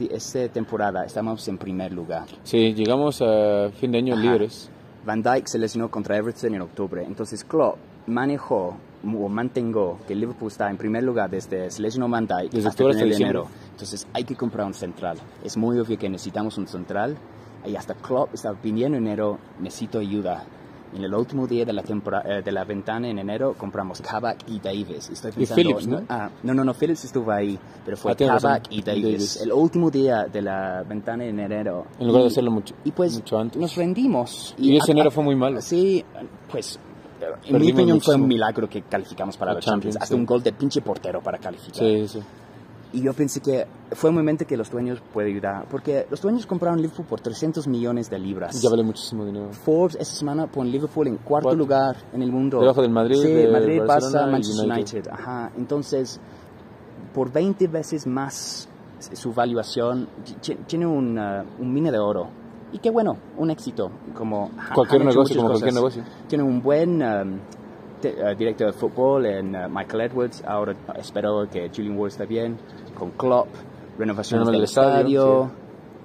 [0.49, 2.25] temporada, estábamos en primer lugar.
[2.43, 4.21] Sí, llegamos a fin de año Ajá.
[4.23, 4.69] líderes.
[5.05, 7.03] Van Dyke se lesionó contra Everton en octubre.
[7.05, 12.25] Entonces Klopp manejó o mantengo que Liverpool está en primer lugar desde se lesionó Van
[12.27, 13.47] Dyke Desde hasta el de enero.
[13.71, 15.17] Entonces hay que comprar un central.
[15.43, 17.17] Es muy obvio que necesitamos un central.
[17.65, 20.43] Y hasta Klopp está pidiendo en enero, necesito ayuda.
[20.95, 24.59] En el último día de la, temporada, de la ventana en enero compramos Kabak y
[24.59, 25.09] Davis.
[25.09, 26.01] Estoy Y pensando, Phillips, ¿no?
[26.09, 28.15] ah, no, no, no, Phillips estuvo ahí, pero fue Ah.
[28.15, 29.03] Kabak y Y Davis.
[29.03, 29.41] Davis.
[29.41, 31.85] El último día de la ventana en enero.
[31.99, 33.59] En lugar de Y- hacerlo mucho, y pues mucho antes.
[33.59, 34.53] nos rendimos.
[34.57, 35.61] Y ese a- enero fue muy malo.
[35.61, 36.05] Sí,
[36.51, 36.79] pues
[37.45, 39.95] en mi opinión fue un milagro que calificamos para la Champions.
[39.95, 40.13] Champions, Hasta sí.
[40.13, 41.75] un gol de pinche portero para calificar.
[41.79, 42.19] Sí, sí.
[42.93, 45.65] Y yo pensé que fue un momento que los dueños pueden ayudar.
[45.69, 48.61] Porque los dueños compraron Liverpool por 300 millones de libras.
[48.61, 49.51] Ya vale muchísimo dinero.
[49.51, 52.59] Forbes esta semana pone Liverpool en cuarto lugar en el mundo.
[52.59, 54.93] Debajo del Madrid, Sí, de Madrid, Barcelona y Manchester United.
[54.95, 55.11] United.
[55.11, 55.51] Ajá.
[55.57, 56.19] Entonces,
[57.15, 60.07] por 20 veces más su valuación,
[60.41, 62.27] ti- tiene un, uh, un mina de oro.
[62.71, 63.89] Y qué bueno, un éxito.
[64.15, 66.03] Como Cualquier negocio, como cualquier negocio.
[66.27, 67.39] Tiene un buen um,
[68.09, 70.43] uh, director de fútbol en uh, Michael Edwards.
[70.45, 72.57] Ahora espero que Julian Ward esté bien.
[72.97, 73.47] Con Klopp,
[73.97, 74.93] renovaciones del el estadio,
[75.43, 75.51] estadio,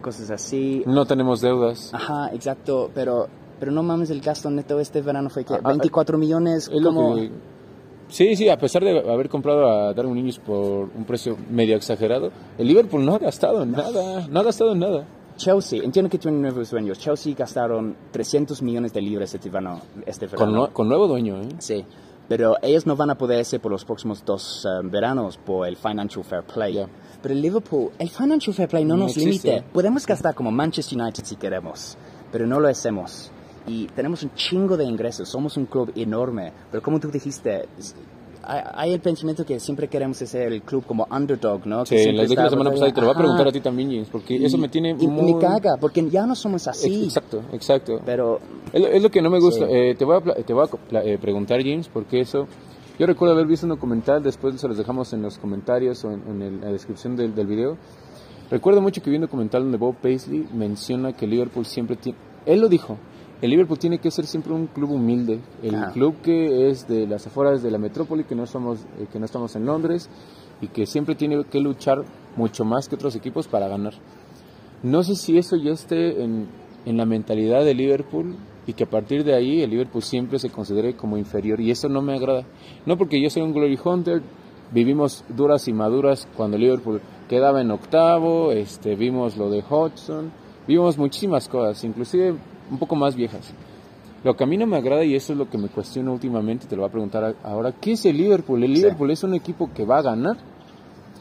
[0.01, 0.83] cosas así.
[0.87, 1.93] No tenemos deudas.
[1.95, 5.69] Ajá, exacto, pero pero no mames, el gasto neto este verano fue que Ah, ah,
[5.71, 7.31] 24 millones, Es lo como que
[8.09, 12.31] Sí, sí, a pesar de haber comprado a Darwin Núñez por un precio medio exagerado,
[12.57, 15.05] el Liverpool no ha gastado en nada, no ha gastado nada.
[15.39, 16.99] Chelsea, entiendo que tienen nuevos dueños.
[16.99, 19.81] Chelsea gastaron 300 millones de libras este verano.
[20.05, 20.67] Este Con, verano.
[20.69, 21.49] nue- con nuevo dueño, ¿eh?
[21.59, 21.85] Sí,
[22.29, 25.77] pero ellos no van a poder ser por los próximos dos eh, veranos por el
[25.77, 26.75] Financial Fair Play.
[26.75, 26.89] Ya.
[27.23, 29.65] Pero el Liverpool, el Financial Fair Play no, No nos limite.
[29.73, 31.97] Podemos gastar como Manchester United si queremos,
[32.31, 33.31] pero no lo hacemos.
[33.67, 36.53] Y tenemos un chingo de ingresos, somos un club enorme.
[36.71, 37.69] Pero como tú dijiste,
[38.49, 41.85] hay, el pensamiento que siempre queremos ser el club como underdog, ¿no?
[41.85, 43.61] Sí, Que en de la semana pasada y te lo voy a preguntar a ti
[43.61, 45.35] también, James, porque Y- eso me tiene y, muy...
[45.35, 47.05] me caga, porque ya no somos así.
[47.05, 48.01] Exacto, exacto.
[48.07, 48.41] Pero
[48.73, 49.67] Es, lo- es lo que no me gusta.
[49.67, 49.73] Sí.
[49.73, 52.47] Eh, te voy a, te voy a eh, preguntar, James, porque eso...
[52.99, 56.23] Yo recuerdo haber visto un documental, después se los dejamos en los comentarios o en,
[56.29, 57.77] en el- la descripción del, del video.
[58.51, 62.19] Recuerdo mucho que vi un documental donde Bob Paisley menciona que Liverpool siempre tiene...
[62.47, 62.97] Él lo dijo,
[63.41, 67.27] el Liverpool tiene que ser siempre un club humilde, el club que es de las
[67.27, 70.09] afueras de la metrópoli, que no, somos, eh, que no estamos en Londres
[70.61, 72.05] y que siempre tiene que luchar
[72.37, 73.95] mucho más que otros equipos para ganar.
[74.83, 76.49] No sé si eso ya esté en,
[76.85, 80.51] en la mentalidad de Liverpool y que a partir de ahí el Liverpool siempre se
[80.51, 82.45] considere como inferior y eso no me agrada.
[82.87, 84.21] No porque yo soy un Glory Hunter,
[84.73, 90.33] vivimos duras y maduras cuando Liverpool quedaba en octavo, este, vimos lo de Hodgson,
[90.67, 92.35] vimos muchísimas cosas, inclusive
[92.71, 93.53] un poco más viejas.
[94.25, 96.67] Lo que a mí no me agrada y eso es lo que me cuestiono últimamente,
[96.67, 98.63] te lo voy a preguntar ahora, ¿qué es el Liverpool?
[98.65, 98.83] ¿El Sí.
[98.83, 100.37] Liverpool es un equipo que va a ganar?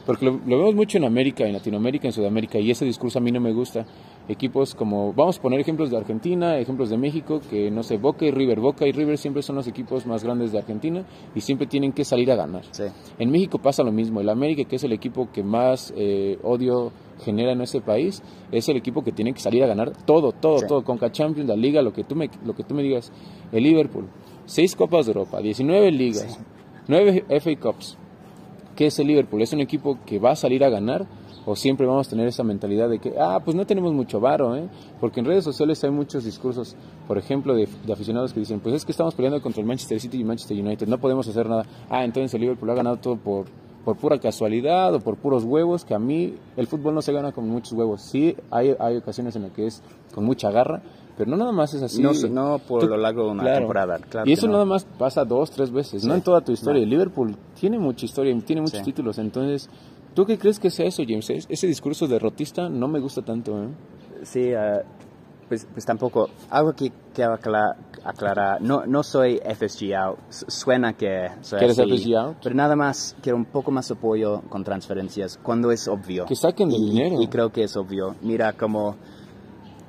[0.08, 3.20] Porque lo, lo vemos mucho en América, en Latinoamérica, en Sudamérica, y ese discurso a
[3.22, 3.84] mí no me gusta.
[4.26, 8.24] Equipos como, vamos a poner ejemplos de Argentina, ejemplos de México, que no sé, Boca
[8.24, 8.58] y River.
[8.58, 12.06] Boca y River siempre son los equipos más grandes de Argentina y siempre tienen que
[12.06, 12.64] salir a ganar.
[12.70, 12.84] sí.
[13.18, 14.20] En México pasa lo mismo.
[14.22, 16.90] El América, que es el equipo que más eh, odio
[17.22, 20.58] genera en ese país, es el equipo que tiene que salir a ganar todo, todo,
[20.60, 20.66] Sí.
[20.68, 20.84] todo.
[20.84, 23.12] Conca Champions, la Liga, lo que tú me, lo que tú me digas.
[23.52, 24.08] El Liverpool,
[24.46, 26.40] seis Copas de Europa, 19 ligas,
[26.86, 27.98] nueve FA Cups.
[28.78, 29.42] ¿Qué es el Liverpool?
[29.42, 31.04] ¿Es un equipo que va a salir a ganar?
[31.44, 34.54] ¿O siempre vamos a tener esa mentalidad de que, ah, pues no tenemos mucho varo,
[34.54, 34.68] ¿eh?
[35.00, 36.76] Porque en redes sociales hay muchos discursos,
[37.08, 39.98] por ejemplo, de, de aficionados que dicen, pues es que estamos peleando contra el Manchester
[39.98, 41.66] City y Manchester United, no podemos hacer nada.
[41.90, 43.46] Ah, entonces el Liverpool ha ganado todo por,
[43.84, 47.32] por pura casualidad o por puros huevos, que a mí el fútbol no se gana
[47.32, 48.02] con muchos huevos.
[48.02, 49.82] Sí, hay, hay ocasiones en las que es
[50.14, 50.82] con mucha garra,
[51.18, 52.00] pero no nada más es así.
[52.00, 53.58] No, no por Tú- lo largo de una claro.
[53.58, 53.98] temporada.
[53.98, 54.52] Claro y eso no.
[54.54, 56.18] nada más pasa dos, tres veces, no Sí.
[56.18, 56.80] en toda tu historia.
[56.82, 56.88] No.
[56.88, 58.84] Liverpool tiene mucha historia, tiene muchos Sí.
[58.84, 59.68] títulos, entonces,
[60.14, 61.28] ¿tú qué crees que sea eso, James?
[61.28, 63.68] Es- Ese discurso derrotista no me gusta tanto, ¿eh?
[64.22, 64.80] Sí, eh,
[65.48, 66.28] pues, pues tampoco.
[66.50, 68.60] Algo que quiero acla- aclarar.
[68.60, 70.18] No, no soy FSG out.
[70.28, 72.36] Su- Suena que soy ¿Que eres así, FSG out?
[72.42, 76.26] Pero nada más quiero un poco más apoyo con transferencias cuando es obvio.
[76.26, 77.22] Que saquen el y, dinero.
[77.22, 78.14] Y creo que es obvio.
[78.22, 78.96] Mira, como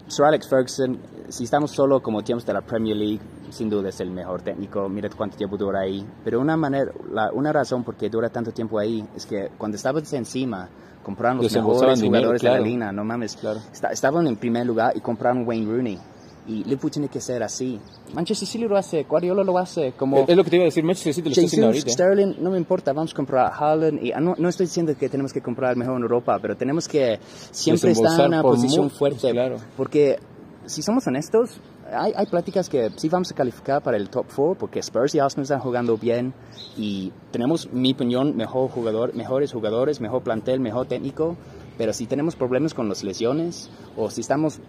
[0.09, 0.97] Sir Alex Ferguson,
[1.29, 3.19] si estamos solo como tiempos de la Premier League,
[3.51, 4.89] sin duda es el mejor técnico.
[4.89, 6.05] Mira cuánto tiempo dura ahí.
[6.23, 9.77] Pero una manera, la- una razón por qué dura tanto tiempo ahí es que cuando
[9.77, 10.67] estabas encima,
[11.03, 12.55] compraron los dinero, jugadores claro.
[12.55, 13.35] de la liga, no mames.
[13.35, 13.59] Claro.
[13.71, 15.99] Esta- estaban en primer lugar y compraron Wayne Rooney.
[16.49, 17.79] Y Liverpool tiene que ser así.
[18.13, 20.83] Manchester City lo hace, Guardiola lo hace, como Es lo que te iba a decir,
[20.83, 21.89] Manchester City lo está haciendo ahorita.
[21.91, 24.03] Sterling, no me importa, vamos a comprar a Haaland.
[24.03, 26.57] Y, ah, no, no estoy diciendo que tenemos que comprar el mejor en Europa, pero
[26.57, 27.19] tenemos que
[27.51, 29.29] siempre estar en una posición mu- fuerte.
[29.31, 29.57] claro.
[29.77, 30.17] Porque
[30.65, 31.59] si somos honestos,
[31.91, 35.19] hay, hay pláticas que sí vamos a calificar para el top 4 porque Spurs y
[35.19, 36.33] Arsenal están jugando bien
[36.77, 41.35] y tenemos, mi opinión, mejor jugador, mejores jugadores, mejor plantel, mejor técnico.
[41.77, 44.59] Pero si tenemos problemas con las lesiones o si estamos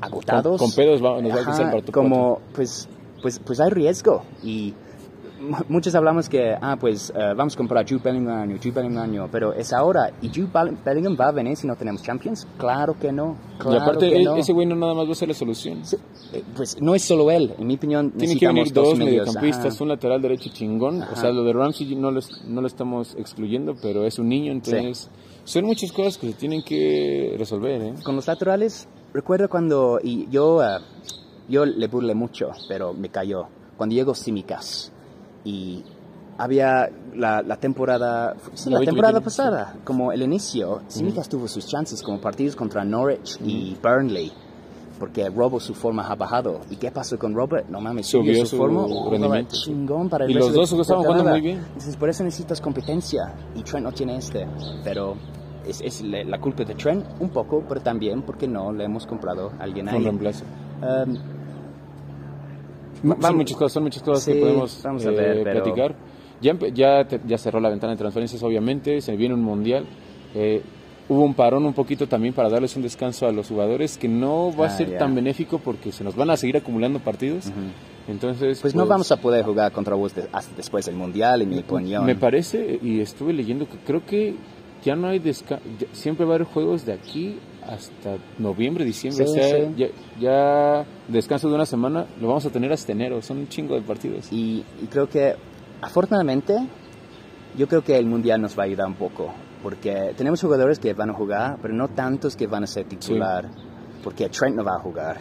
[0.00, 2.88] agotados, Con- con pedos va- nos va a para top como pues
[3.22, 4.74] pues pues hay riesgo y
[5.40, 9.04] mu- muchos hablamos que ah pues eh, vamos a comprar Jude Bellingham año, Jude Bellingham
[9.04, 12.02] un año, pero es ahora y Jude Bell- Bellingham va a venir si no tenemos
[12.02, 13.36] Champions, claro que no,
[13.70, 14.36] y aparte, que él- no.
[14.36, 15.84] ese güey no nada más va a ser la solución.
[15.84, 15.96] Sí,
[16.32, 19.74] eh, pues no es solo él, en mi opinión Tiene que venir dos medios, mediocampistas,
[19.74, 19.82] ajá.
[19.84, 21.02] un lateral derecho chingón.
[21.02, 24.52] O sea, lo de Ramsey no lo, no lo estamos excluyendo, pero es un niño,
[24.52, 25.10] entonces
[25.44, 27.80] son muchas cosas que se tienen que resolver.
[27.82, 27.94] ¿eh?
[28.04, 30.78] Con los laterales, recuerdo cuando, y yo, eh,
[31.48, 33.46] yo le burlé mucho, pero me cayó.
[33.76, 34.92] Cuando llegó Simicas
[35.44, 35.82] y
[36.38, 42.02] había la, la temporada, sí, La temporada pasada, como el inicio, Simicas tuvo sus chances
[42.02, 44.32] como partidos contra Norwich y Burnley.
[44.98, 46.60] Porque Robo su forma ha bajado.
[46.70, 47.68] ¿Y qué pasó con Robert?
[47.68, 48.86] No mames, Subió subió su, su forma.
[49.10, 49.54] rendimiento.
[49.62, 51.58] chingón para el Y los dos estaban jugando muy bien.
[51.58, 53.34] Entonces, por eso necesitas competencia.
[53.54, 54.46] Y Trent no tiene este.
[54.84, 55.16] Pero
[55.68, 59.06] es, es la la culpa de Trent un poco, pero también porque no le hemos
[59.06, 60.02] comprado a alguien Un ahí.
[60.04, 60.44] reemplazo.
[60.82, 61.16] Um,
[63.20, 65.94] Son muchas cosas, son muchas cosas Sí, que podemos vamos a eh, ver, pero- platicar.
[66.40, 69.86] Ya, ya, ya cerró la ventana de transferencias, obviamente, se viene un mundial.
[70.34, 70.60] Eh,
[71.08, 74.50] hubo un parón un poquito también para darles un descanso a los jugadores, que no
[74.54, 74.98] va a Ah, ser ya.
[74.98, 77.46] tan benéfico porque se nos van a seguir acumulando partidos.
[77.46, 77.54] Ujú.
[78.08, 81.58] Entonces, pues, no vamos a poder jugar contra vos hasta después del Mundial, en mi
[81.60, 82.04] opinión.
[82.04, 84.34] Me parece, y estuve leyendo que creo que
[84.82, 89.28] ya no hay descanso, siempre va a haber juegos de aquí hasta noviembre, diciembre, o
[89.28, 89.70] sea,
[90.18, 93.82] ya, descanso de una semana, lo vamos a tener hasta enero, son un chingo de
[93.82, 94.28] partidos.
[94.30, 95.34] Y, creo que,
[95.82, 96.56] afortunadamente,
[97.56, 100.94] yo creo que el Mundial nos va a ayudar un poco, porque tenemos jugadores que
[100.94, 103.50] van a jugar, pero no tantos que van a ser titular,
[104.04, 105.18] porque Trent no va a jugar.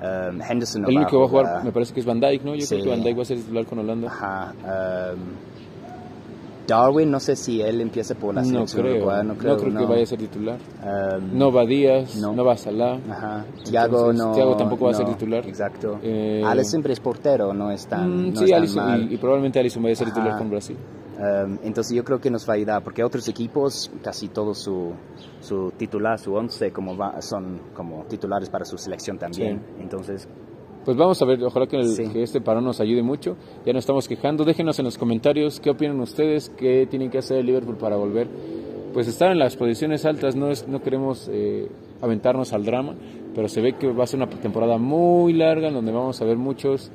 [0.00, 2.44] Um, Henderson no el único que va a jugar, me parece que es Van Dijk,
[2.44, 2.54] ¿no?
[2.54, 4.08] Yo creo que Van Dijk va a ser titular con Holanda.
[4.08, 4.54] Ajá.
[5.12, 5.57] Um,
[6.68, 10.02] Darwin, no sé si él empieza por la selección no creo, no creo, que vaya
[10.02, 10.58] a ser titular.
[10.84, 13.00] Um, no va Díaz, no, va Salah.
[13.08, 13.46] Ajá.
[13.64, 15.46] Thiago, no, Thiago tampoco va a ser titular.
[15.46, 15.98] Exacto.
[16.02, 18.44] Eh, siempre es portero, no es tan, mm, sí,
[19.10, 20.76] Y, probablemente Alisson vaya a ser titular con Brasil.
[21.18, 24.92] Um, entonces yo creo que nos va a ayudar, porque otros equipos, casi todo su,
[25.40, 29.60] su titular, su once, como va, son como titulares para su selección también.
[29.80, 30.28] Entonces
[30.88, 31.78] pues vamos a ver, ojalá que,
[32.22, 33.36] este parón nos ayude mucho.
[33.66, 34.46] Ya nos estamos quejando.
[34.46, 38.26] Déjenos en los comentarios qué opinan ustedes, qué tienen que hacer el Liverpool para volver.
[38.94, 41.68] Pues estar en las posiciones altas, no, es, no queremos eh,
[42.00, 42.94] aventarnos al drama,
[43.34, 46.24] pero se ve que va a ser una temporada muy larga en donde vamos a
[46.24, 46.90] ver muchos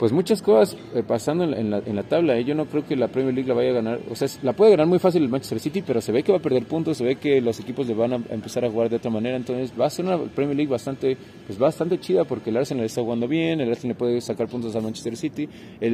[0.00, 2.34] pues muchas cosas eh, pasando en la, en la, tabla.
[2.38, 2.42] ¿eh?
[2.42, 4.00] Yo no creo que la Premier League la vaya a ganar.
[4.10, 6.38] O sea, la puede ganar muy fácil el Manchester City, pero se ve que va
[6.38, 8.96] a perder puntos, se ve que los equipos le van a empezar a jugar de
[8.96, 9.36] otra manera.
[9.36, 13.02] Entonces va a ser una Premier League bastante, pues bastante chida porque el Arsenal está
[13.02, 15.46] jugando bien, el Arsenal le puede sacar puntos al Manchester City,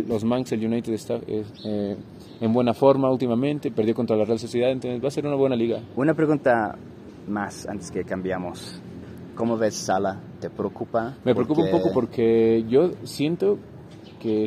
[0.07, 1.97] los Manx, el United está eh,
[2.40, 5.57] en buena forma últimamente, perdió contra la Real Sociedad, entonces va a ser una buena
[5.57, 5.81] liga.
[5.97, 6.79] Una pregunta
[7.27, 8.81] más antes que cambiamos.
[9.35, 10.21] ¿Cómo ves Sala?
[10.40, 11.16] ¿Te preocupa?
[11.25, 13.59] Me preocupa un poco porque yo siento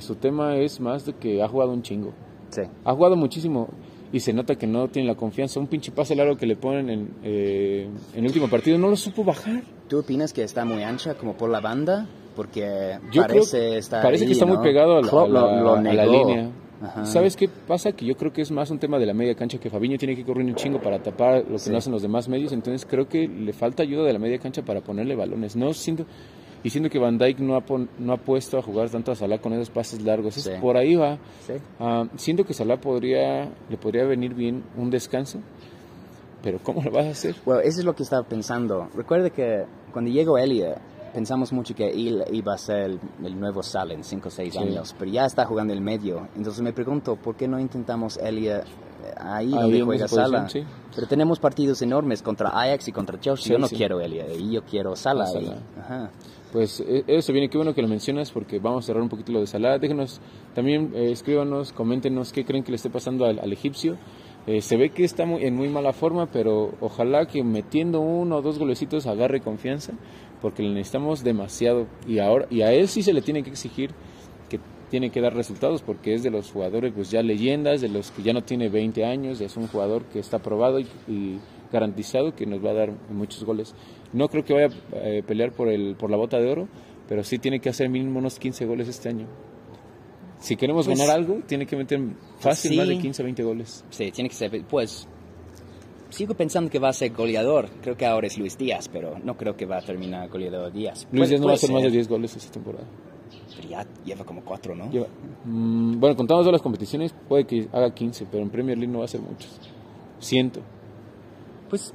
[0.02, 2.13] su tema es más de que ha jugado un chingo.
[2.50, 2.62] Sí.
[2.84, 3.70] Ha jugado muchísimo
[4.12, 5.60] y se nota que no tiene la confianza.
[5.60, 8.96] Un pinche pase largo que le ponen en, eh, en el último partido no lo
[8.96, 9.63] supo bajar.
[9.88, 12.08] ¿Tú opinas que está muy ancha como por la banda?
[12.36, 16.50] Porque parece que está muy pegado a la, línea.
[17.04, 17.92] ¿Sabes qué pasa?
[17.92, 20.15] Que yo creo que es más un tema de la media cancha que Fabiño tiene
[20.15, 22.54] que correr un chingo para tapar lo que no hacen los demás medios.
[22.54, 25.56] Entonces creo que le falta ayuda de la media cancha para ponerle balones.
[25.56, 26.06] No siento
[26.63, 27.63] y siendo que Van Dyke no ha,
[28.00, 30.36] no ha puesto a jugar tanto a Salah con esos pases largos.
[30.38, 31.17] Es, por ahí va.
[31.80, 35.39] Ah, siento que Salah podría, le podría venir bien un descanso,
[36.43, 37.36] pero ¿cómo lo vas a hacer?
[37.45, 38.89] Bueno, eso es lo que estaba pensando.
[38.93, 40.78] Recuerde que cuando llegó Elliot,
[41.13, 44.95] pensamos mucho que él iba a ser el, nuevo Salah en 5 o 6 años,
[44.98, 46.28] pero ya está jugando el medio.
[46.36, 48.65] Entonces me pregunto, ¿por qué no intentamos Elliot
[49.17, 50.48] ahí donde juega Salah?
[50.93, 53.54] Pero tenemos partidos enormes contra Ajax y contra Chelsea.
[53.54, 55.26] yo no quiero Elliot, y yo quiero Salah.
[55.80, 56.10] Ajá.
[56.52, 59.32] Pues e, eso viene, qué bueno que lo mencionas porque vamos a cerrar un poquito
[59.32, 59.78] lo de Salah.
[59.78, 60.20] Déjenos,
[60.56, 63.98] también eh, escríbanos, coméntenos qué creen que le esté pasando al, egipcio.
[64.48, 68.42] Eh, se ve que está en muy mala forma, pero ojalá que metiendo uno o
[68.42, 69.94] dos golecitos agarre confianza,
[70.42, 71.88] porque le necesitamos demasiado.
[72.08, 73.92] Y, ahora, y a él sí se le tiene que exigir
[74.50, 74.60] que
[74.90, 78.24] tiene que dar resultados, porque es de los jugadores pues ya leyendas, de los que
[78.24, 80.88] ya no tiene 20 años, es un jugador que está probado y
[81.72, 83.76] garantizado que nos va a dar muchos goles.
[84.14, 86.68] No creo que vaya a eh, pelear por, el, por la bota de oro,
[87.08, 89.28] pero sí tiene que hacer mínimo unos 15 goles este año.
[90.40, 92.00] Si queremos pues ganar algo, tiene que meter
[92.40, 93.86] fácil más de 15 20 goles.
[93.90, 95.08] Sí, tiene que ser, pues
[96.10, 97.70] sigo pensando que va a ser goleador.
[97.82, 101.08] Creo que ahora es Luis Díaz, pero no creo que va a terminar goleador Díaz.
[101.12, 102.86] Luis Díaz no va a hacer más de 10 goles esta temporada.
[103.56, 104.86] Pero ya lleva como 4, ¿no?
[105.46, 109.00] Mm, bueno, contando todas las competiciones, puede que haga 15, pero en Premier League no
[109.00, 109.60] va a ser muchos.
[110.20, 110.62] Siento.
[111.70, 111.94] Pues,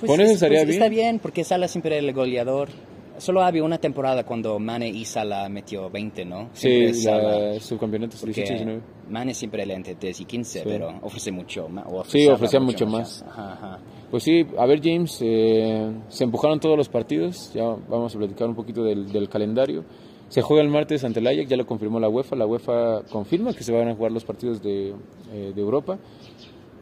[0.00, 0.82] pues, estaría pues, bien.
[0.82, 2.68] Está bien, porque Sala siempre era el goleador.
[3.18, 6.48] Solo había una temporada cuando Mane y Sala metió 20, ¿no?
[6.54, 8.80] sí, la subcampeonato 18
[9.10, 11.84] Mane siempre era entre 10 y 15, pero ofrece mucho más.
[12.06, 13.22] Sí, ofrecía mucho, más.
[14.10, 18.48] Pues sí, a ver James, eh, se empujaron todos los partidos, ya vamos a platicar
[18.48, 19.84] un poquito del, calendario.
[20.28, 22.36] Se juega el martes ante el Ajax, ya lo confirmó la UEFA.
[22.36, 24.94] La UEFA confirma que se van a jugar los partidos de,
[25.32, 25.98] eh, de Europa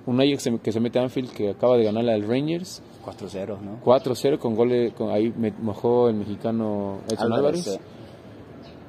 [0.09, 2.83] un Ajax que se mete a Anfield que acaba de ganarle al Rangers.
[3.05, 3.81] 4-0, ¿no?
[3.85, 7.79] 4-0 con goles, con, ahí me mojó el mexicano Edson Álvarez.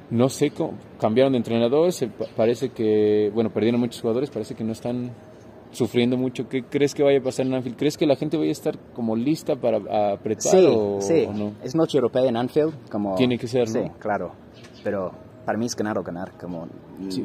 [0.08, 1.92] No sé cómo, cambiaron de entrenador,
[2.36, 5.12] parece que, bueno, perdieron muchos jugadores, parece que no están
[5.72, 6.48] sufriendo mucho.
[6.48, 7.76] ¿Qué crees que vaya a pasar en Anfield?
[7.76, 11.26] ¿Crees que la gente vaya a estar como lista para apretar sí, o, sí.
[11.28, 11.52] o no?
[11.62, 13.14] Es noche europea en Anfield, como...
[13.14, 14.32] Tiene que ser, Sí, claro,
[14.82, 15.12] pero
[15.50, 16.68] para mí es ganar o ganar, como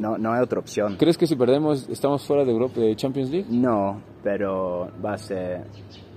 [0.00, 0.96] no, no hay otra opción.
[0.96, 3.46] ¿Crees que si perdemos estamos fuera de Europa, de Champions League?
[3.48, 5.62] No, pero va a ser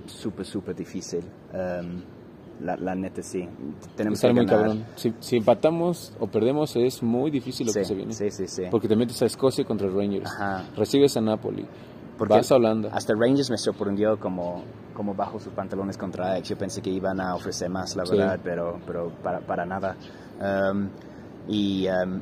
[0.06, 1.22] súper, súper difícil.
[1.54, 2.02] Um,
[2.66, 3.48] la, la, neta sí.
[3.94, 4.76] Tenemos que ganar.
[4.96, 8.12] Si, empatamos o perdemos es muy difícil lo que se viene.
[8.12, 8.64] Sí, sí, sí.
[8.72, 10.28] Porque te metes a Escocia contra Rangers.
[10.76, 11.64] Recibes a Napoli.
[12.18, 12.90] Porque vas a Holanda.
[12.92, 16.48] Hasta Rangers me sorprendió como, como bajo sus pantalones contra Ajax.
[16.48, 19.94] Yo pensé que iban a ofrecer más, la verdad, pero, pero para, para nada.
[20.40, 20.88] Um,
[21.50, 22.20] y um,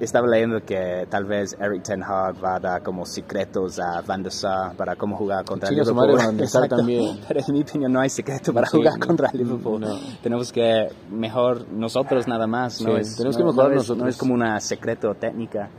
[0.00, 4.22] estaba leyendo que tal vez Eric Ten Hag va a dar como secretos a Van
[4.22, 6.18] der Sar para cómo jugar contra Chinga su Liverpool.
[6.18, 7.18] Van der Sar también.
[7.26, 9.80] Pero en mi opinión no hay secreto para Sí, jugar contra Liverpool.
[9.80, 9.98] no.
[10.22, 12.80] Tenemos que mejor nosotros nada más.
[12.82, 14.02] no Sí, es, tenemos no- que mejorar no es- nosotros.
[14.04, 15.70] No es como una secreto técnica.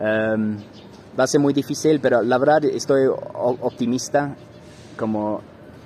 [0.00, 0.56] Um,
[1.18, 4.36] va a ser muy difícil, pero la verdad estoy optimista.
[4.96, 5.40] Como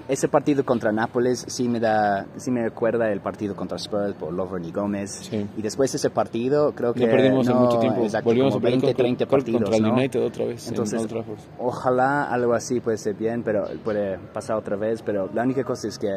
[0.08, 4.32] ese partido contra Nápoles sí me da, sí me recuerda el partido contra Spurs por
[4.32, 5.10] Lovren y Gómez.
[5.30, 5.46] Sí.
[5.56, 8.02] Y después de ese partido creo que No perdimos en mucho tiempo.
[8.02, 9.94] exacto, Volvimos como a perder 20, contra, 30 contra partidos, el ¿no?
[9.94, 11.24] United otra vez Entonces, en.
[11.58, 15.02] Ojalá algo así puede ser bien, pero puede pasar otra vez.
[15.02, 16.08] Pero la única cosa es que,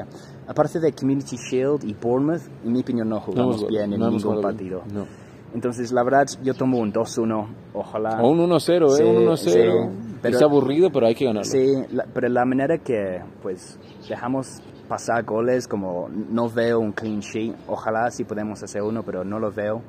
[0.47, 4.81] aparte de Community Shield y Bournemouth, en mi opinión no jugamos bien en ningún partido.
[4.85, 4.95] bien.
[4.97, 5.24] No.
[5.55, 7.47] Entonces, la verdad, yo tomo un 2-1.
[7.73, 8.21] Ojalá.
[8.21, 8.97] O un 1-0, ¿eh?
[8.97, 9.37] Sí, un 1-0.
[9.37, 11.49] sí, pero- es aburrido, pero hay que ganarlo.
[11.49, 17.21] Sí, la- pero la manera que pues dejamos pasar goles, como no veo un clean
[17.21, 19.81] sheet, ojalá sí podemos hacer uno, pero no lo veo.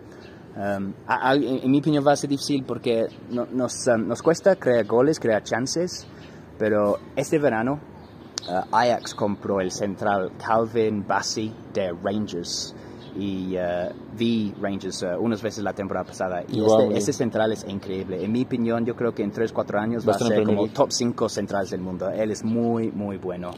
[0.56, 4.06] Um, a- a- en, en mi opinión va a ser difícil porque no- nos, um,
[4.08, 6.06] nos cuesta crear goles, crear chances,
[6.58, 7.78] pero este verano
[8.48, 12.74] uh, Ajax compró el central Calvin Bassi de Rangers
[13.18, 17.52] y uh, vi Rangers uh, unas veces la temporada pasada y Igual, este, este central
[17.52, 18.22] es increíble.
[18.22, 21.28] En mi opinión yo creo que en 3-4 años Va a ser como top 5
[21.28, 22.10] centrales del mundo.
[22.10, 23.50] Él es muy, muy bueno.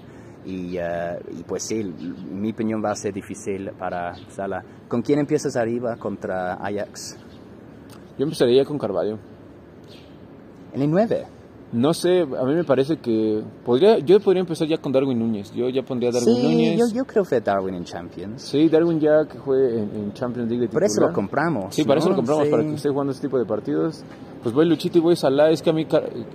[0.45, 4.65] Y, uh, y pues sí, mi opinión va a ser difícil para Sala.
[4.89, 7.19] ¿Con quién empiezas arriba contra Ajax?
[8.17, 9.19] Yo empezaría con Carvalho.
[10.73, 11.38] En el 9.
[11.71, 15.53] No sé, a mí me parece que podría, yo podría empezar ya con Darwin Núñez.
[15.55, 16.79] Yo ya pondría a Darwin Sí, Núñez.
[16.79, 18.41] yo, yo creo que Darwin en Champions.
[18.41, 21.75] Sí, Darwin ya que juegue en, en Champions League de Por eso lo compramos.
[21.75, 22.01] Sí, para ¿no?
[22.01, 22.51] eso lo compramos, Sí.
[22.51, 24.03] para que esté jugando este tipo de partidos.
[24.43, 25.51] Pues voy Luchito y voy Salah.
[25.51, 25.87] Es que a mí,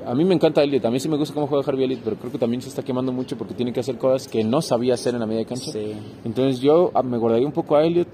[0.06, 0.86] a mí me encanta Elliot.
[0.86, 2.84] A mí sí me gusta cómo juega Harvey Elliot, pero creo que también se está
[2.84, 5.72] quemando mucho porque tiene que hacer cosas que no sabía hacer en la media cancha.
[5.72, 5.94] Sí.
[6.26, 8.08] Entonces yo me guardaría un poco a Elliot,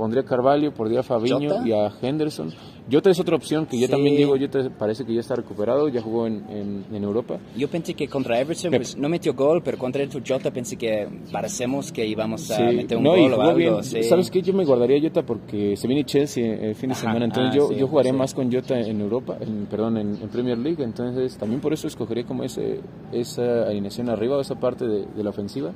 [0.00, 1.68] pondría a Carvalho, pondría a Fabiño ¿Jota?
[1.68, 2.50] y a Henderson.
[2.90, 3.92] Jota es otra opción que yo Sí.
[3.92, 7.38] también digo, Jota parece que ya está recuperado, ya jugó en, en, en Europa.
[7.56, 11.06] Yo pensé que contra Everton pues, no metió gol, pero contra el Jota pensé que
[11.30, 13.54] parecemos que íbamos a Sí, meter un no, gol o algo.
[13.56, 13.84] bien.
[13.84, 14.02] sí.
[14.04, 14.40] ¿Sabes qué?
[14.42, 17.26] Yo me guardaría a Jota porque se viene Chelsea el fin de Ajá, semana.
[17.26, 20.56] Entonces ah, yo, yo jugaría más con Jota en Europa, en, perdón, en, en Premier
[20.58, 20.82] League.
[20.82, 22.80] Entonces también por eso escogería como ese,
[23.12, 25.72] esa alineación arriba, o esa parte de, de la ofensiva.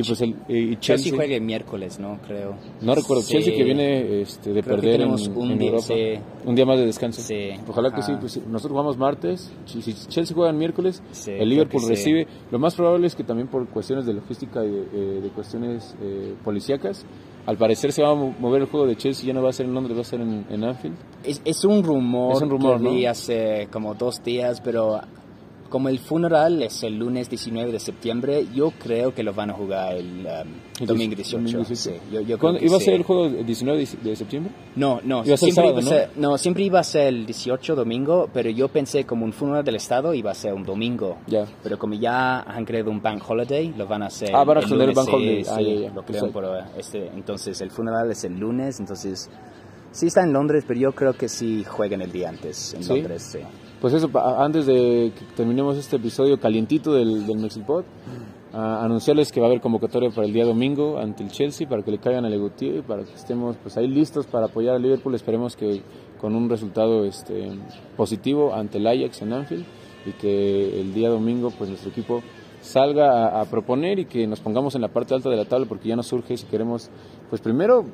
[0.00, 2.18] Y pues el y Chelsea juega el miércoles, ¿no?
[2.26, 2.54] Creo.
[2.80, 3.32] no recuerdo, Sí.
[3.34, 5.86] Chelsea que viene este, de Creo que perder en, un en día, Europa.
[5.88, 6.14] sí.
[6.46, 7.20] Un día más de descanso.
[7.22, 8.12] Sí, Ojalá que sí.
[8.18, 12.26] Pues, nosotros jugamos martes, si Chelsea juega el miércoles, el Liverpool recibe.
[12.50, 15.94] Lo más probable es que también por cuestiones de logística y de, eh, de cuestiones
[16.02, 17.04] eh, policíacas,
[17.46, 19.52] al parecer se va a mo- mover el juego de Chelsea, ya no va a
[19.52, 20.96] ser en Londres, va a ser en, en Anfield.
[21.24, 22.90] Es, es un rumor, Es un rumor, que ¿no?
[22.92, 25.00] vi hace como dos días, pero
[25.70, 29.54] como el funeral es el lunes 19 de septiembre, yo creo que lo van a
[29.54, 31.36] jugar el um, domingo 18, 18.
[31.38, 31.74] domingo 18.
[31.76, 34.52] Sí, yo, yo creo ¿Cuándo- que ¿Iba a ser el juego el 19 de, septiembre?
[34.76, 37.74] No, no, Iba siempre sábado, iba a ser- no, siempre iba a ser el 18
[37.74, 41.18] domingo, pero yo pensé como un funeral del Estado iba a ser un domingo.
[41.26, 41.46] Ya.
[41.62, 44.30] Pero como ya han creado un bank holiday, lo van a hacer.
[44.34, 45.44] Ah, van a el el bank sí, holiday.
[45.48, 45.94] Ah, sí, ya, ya.
[45.94, 49.30] Lo Pues creo, pero este, entonces el funeral es el lunes, entonces
[49.92, 52.88] sí está en Londres, pero yo creo que sí juegan el día antes en ¿Sí?
[52.94, 53.38] Londres, sí.
[53.80, 57.84] Pues eso, antes de que terminemos este episodio calientito del, del Mexipod,
[58.52, 61.82] a anunciarles que va a haber convocatoria para el día domingo ante el Chelsea para
[61.82, 64.82] que le caigan a Legutier y para que estemos pues ahí listos para apoyar al
[64.82, 65.14] Liverpool.
[65.14, 65.82] Esperemos que
[66.20, 67.52] con un resultado este,
[67.96, 69.64] positivo ante el Ajax en Anfield
[70.04, 72.22] y que el día domingo pues nuestro equipo
[72.60, 75.66] salga a, a proponer y que nos pongamos en la parte alta de la tabla
[75.66, 76.90] porque ya nos surge si queremos
[77.30, 77.84] pues primero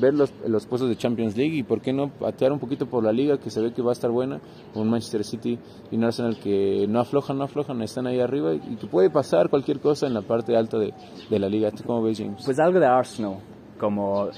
[0.00, 3.04] ver los, los puestos de Champions League y por qué no patear un poquito por
[3.04, 4.40] la liga que se ve que va a estar buena,
[4.74, 5.58] un Manchester City
[5.90, 9.10] y un Arsenal que no aflojan, no aflojan, están ahí arriba y, y que puede
[9.10, 10.92] pasar cualquier cosa en la parte alta de,
[11.28, 11.70] de la liga.
[11.70, 12.42] ¿Tú cómo James?
[12.44, 13.38] Pues algo de Arsenal,
[13.78, 14.28] como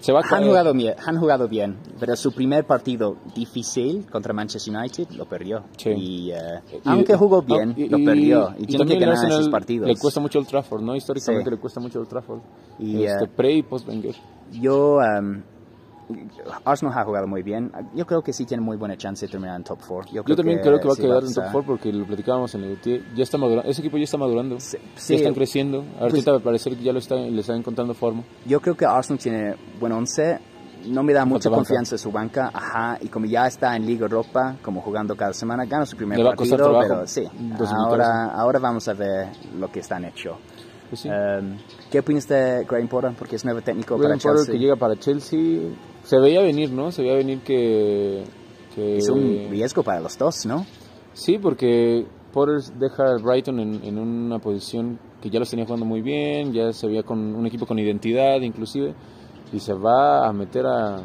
[0.00, 4.74] se va han jugado, bien, han jugado bien, pero su primer partido difícil contra Manchester
[4.76, 5.64] United lo perdió.
[5.76, 5.90] Sí.
[5.90, 6.36] Y, eh,
[6.72, 8.54] Y- aunque jugó bien, y- lo y- perdió.
[8.58, 9.88] Y, tiene que ganar esos partidos.
[9.88, 10.94] Le cuesta mucho el Trafford, ¿no?
[10.94, 11.56] Históricamente Sí.
[11.56, 12.40] le cuesta mucho el Trafford.
[12.78, 14.14] Y, este, eh, pre y post Wenger.
[14.52, 15.42] Yo, um,
[16.64, 17.70] Arsenal ha jugado muy bien.
[17.94, 20.12] Yo creo que sí tiene muy buena chance de terminar en top 4.
[20.26, 22.64] Yo también creo que va a sí quedar en top 4 porque lo platicábamos en
[22.64, 22.78] el.
[23.14, 24.58] Ya está madurando, ese equipo ya está madurando.
[24.60, 25.14] Sí, ya sí.
[25.16, 25.84] están creciendo.
[26.00, 28.22] Ahorita Pues- me parece que ya lo está, le están encontrando forma.
[28.46, 30.38] Yo creo que Arsenal tiene buen once.
[30.86, 34.04] No me da mucha confianza en su banca, ajá, y como ya está en Liga
[34.04, 37.24] Europa, como jugando cada semana, gana su primer partido, pero sí,
[37.68, 39.26] ahora, ahora vamos a ver
[39.58, 40.38] lo que están hecho.
[40.88, 41.08] Pues sí.
[41.08, 41.58] Um,
[41.90, 43.12] ¿Qué opinas de Graham Potter?
[43.18, 44.52] Porque es nuevo técnico Graham para Potter Chelsea.
[44.54, 45.60] que llega para Chelsea.
[46.02, 46.90] Se veía venir, ¿no?
[46.92, 48.24] Se veía venir que.
[48.74, 50.66] que Es un riesgo para los dos, ¿no?
[51.12, 55.84] Sí, porque Potter deja al Brighton en, en una posición que ya los tenía jugando
[55.84, 58.94] muy bien, ya se veía con un equipo con identidad inclusive,
[59.52, 61.02] y se va a meter a,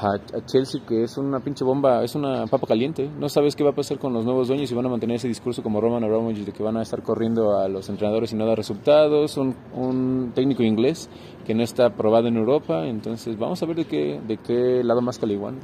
[0.00, 3.08] a, Chelsea, que es una pinche bomba, es una papa caliente.
[3.18, 5.28] No sabes qué va a pasar con los nuevos dueños y van a mantener ese
[5.28, 8.46] discurso como Roman Abramovich de que van a estar corriendo a los entrenadores y no
[8.46, 9.36] dar resultados.
[9.36, 11.08] Un, un técnico inglés
[11.46, 12.86] que no está probado en Europa.
[12.86, 15.58] Entonces, vamos a ver de qué, de qué lado más caliguán.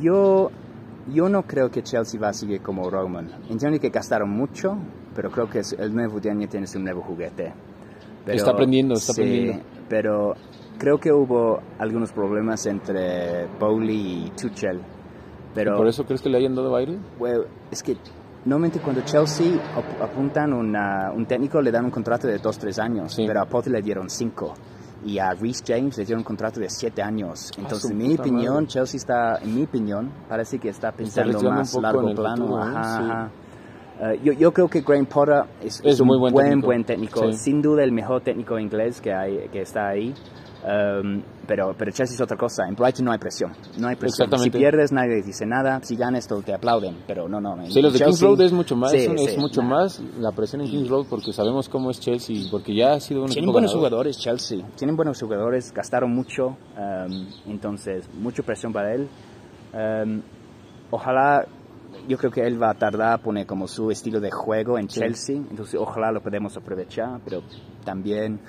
[0.00, 0.50] Yo,
[1.12, 3.30] yo no creo que Chelsea va a seguir como Roman.
[3.50, 4.76] Entiendo que gastaron mucho,
[5.14, 7.52] pero creo que el nuevo dueño tiene su nuevo juguete.
[8.26, 9.62] está aprendiendo, está aprendiendo.
[9.88, 10.34] Pero
[10.78, 14.80] creo que hubo algunos problemas entre Bowley y Tuchel.
[15.54, 16.98] Pero, ¿Por eso crees que le hayan dado baile?
[17.18, 17.96] Well, es que
[18.44, 19.58] normalmente cuando Chelsea
[20.00, 24.10] apuntan un técnico le dan un contrato de 2-3 años, pero a Potter le dieron
[24.10, 24.54] 5
[25.06, 27.50] y a Reece James le dieron un contrato de 7 años.
[27.52, 31.74] Ah, Entonces, en mi opinión, Chelsea está, en mi opinión, parece que está pensando más
[31.74, 32.62] largo plano.
[32.62, 33.30] ¿eh?
[33.98, 37.32] Eh, yo, yo, creo que Graham Potter es, un muy buen, buen técnico, buen técnico.
[37.32, 40.12] sin duda el mejor técnico inglés que, hay, que está ahí.
[40.66, 42.66] Um, pero, pero Chelsea es otra cosa.
[42.66, 43.52] En Brighton no hay presión.
[43.78, 44.28] No hay presión.
[44.36, 45.80] Si pierdes, nadie dice nada.
[45.82, 47.04] Si ganas, te aplauden.
[47.06, 47.64] Pero no, no.
[47.70, 48.92] Sí, los de Kings Road es mucho más.
[48.92, 52.48] es mucho más la presión en Kings Road porque sabemos cómo es Chelsea.
[52.50, 54.66] Porque ya ha sido un Tienen buenos jugadores, Chelsea.
[54.76, 55.72] Tienen buenos jugadores.
[55.72, 56.56] Gastaron mucho.
[56.76, 59.08] Um, entonces, mucha presión para él.
[59.72, 60.22] Um,
[60.90, 61.46] ojalá
[62.08, 64.86] yo creo que él va a tardar a poner como su estilo de juego en
[64.86, 67.42] Chelsea, entonces ojalá lo podemos aprovechar, pero
[67.84, 68.40] también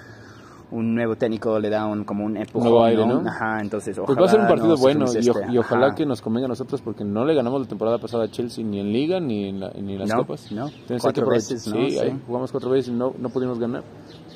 [0.72, 2.70] un nuevo técnico le da un, como un empujón.
[2.70, 3.24] Nuevo aire, ¿no?
[3.28, 4.08] Ajá, entonces ojalá.
[4.08, 5.06] Pues va a ser un partido bueno
[5.52, 8.28] y, ojalá que nos convenga a nosotros porque no le ganamos la temporada pasada a
[8.30, 10.52] Chelsea ni en Liga ni en, ni en las Copas.
[10.52, 10.70] No,
[11.02, 11.90] cuatro veces, ¿no?
[11.90, 13.84] Sí, jugamos cuatro veces y no, no pudimos ganar.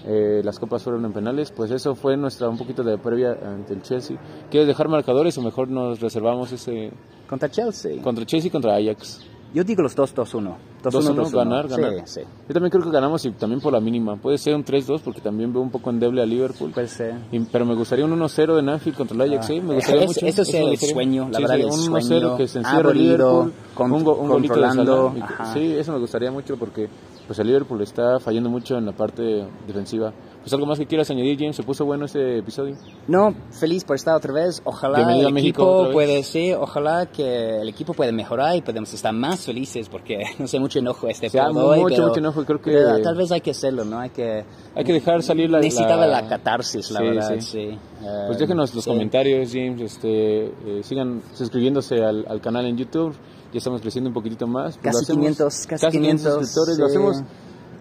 [0.04, 3.74] Eh, las copas fueron en penales, pues eso fue nuestra un poquito de previa ante
[3.74, 4.18] el Chelsea.
[4.50, 6.92] ¿Quieres dejar marcadores o mejor nos reservamos ese
[7.30, 8.02] contra Chelsea?
[8.02, 9.31] Contra Chelsea y contra Ajax.
[9.54, 10.56] Yo digo los 2-2-1.
[10.84, 11.94] 2-1, ganar, ganar.
[12.06, 12.22] Sí, sí.
[12.48, 14.16] Yo también creo que ganamos y también por la mínima.
[14.16, 16.72] Puede ser un 3-2 porque también veo un poco endeble a Liverpool.
[16.72, 17.16] Puede ser.
[17.52, 19.50] pero me gustaría un 1-0 de Anfield contra el Ajax.
[19.50, 19.54] Ah.
[19.54, 19.62] ¿eh?
[19.62, 20.26] Me gustaría mucho.
[20.26, 23.54] Eso es el sueño, la verdad, sí, un 1-0 que se encierra Liverpool.
[23.74, 25.24] Con, un, un golito de
[25.54, 26.90] Sí, eso me gustaría mucho porque
[27.28, 30.14] pues el Liverpool está fallando mucho en la parte defensiva.
[30.42, 32.76] Pues algo más que quieras añadir, James, ¿se puso bueno este episodio?
[33.08, 34.60] No, feliz por estar otra vez.
[34.66, 39.42] Ojalá el equipo puede, sí, ojalá que el equipo pueda mejorar y podemos estar más
[39.42, 43.32] felices porque no sé mucho enojo este sí, mucho, mucho enojo, creo que tal vez
[43.32, 44.00] hay que hacerlo, ¿no?
[44.00, 47.78] Hay que hay que dejar salir la necesitaba la, catarsis, la verdad, sí.
[48.26, 53.16] pues déjenos los comentarios, James, este eh, sigan suscribiéndose al, al, canal en YouTube.
[53.54, 54.78] Ya estamos creciendo un poquitito más.
[54.78, 57.24] Pues casi 500, casi 500 suscriptores, lo hacemos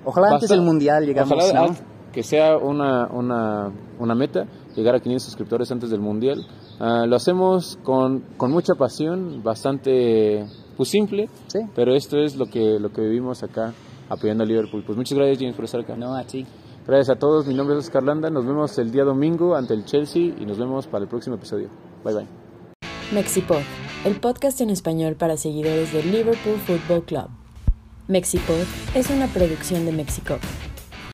[0.05, 1.77] Ojalá antes del mundial llegamos, ¿no?
[2.13, 6.47] Que sea una, una, una meta, llegar a 500 suscriptores antes del Mundial.
[6.81, 10.47] Uh, lo hacemos con, con, mucha pasión, bastante
[10.77, 11.61] pues simple, ¿Sí?
[11.75, 13.73] pero esto es lo que, lo que vivimos acá
[14.09, 14.83] apoyando a Liverpool.
[14.85, 15.97] Pues muchas gracias James por estar acá.
[15.97, 16.47] No, a ti.
[16.87, 19.85] Gracias a todos, mi nombre es Oscar Landa, nos vemos el día domingo ante el
[19.85, 21.69] Chelsea y nos vemos para el próximo episodio.
[22.05, 22.27] Bye bye.
[23.13, 23.61] Mexipod,
[24.05, 27.29] el podcast en español para seguidores del Liverpool Football Club.
[28.09, 30.39] Mexipod es una producción de Mexico.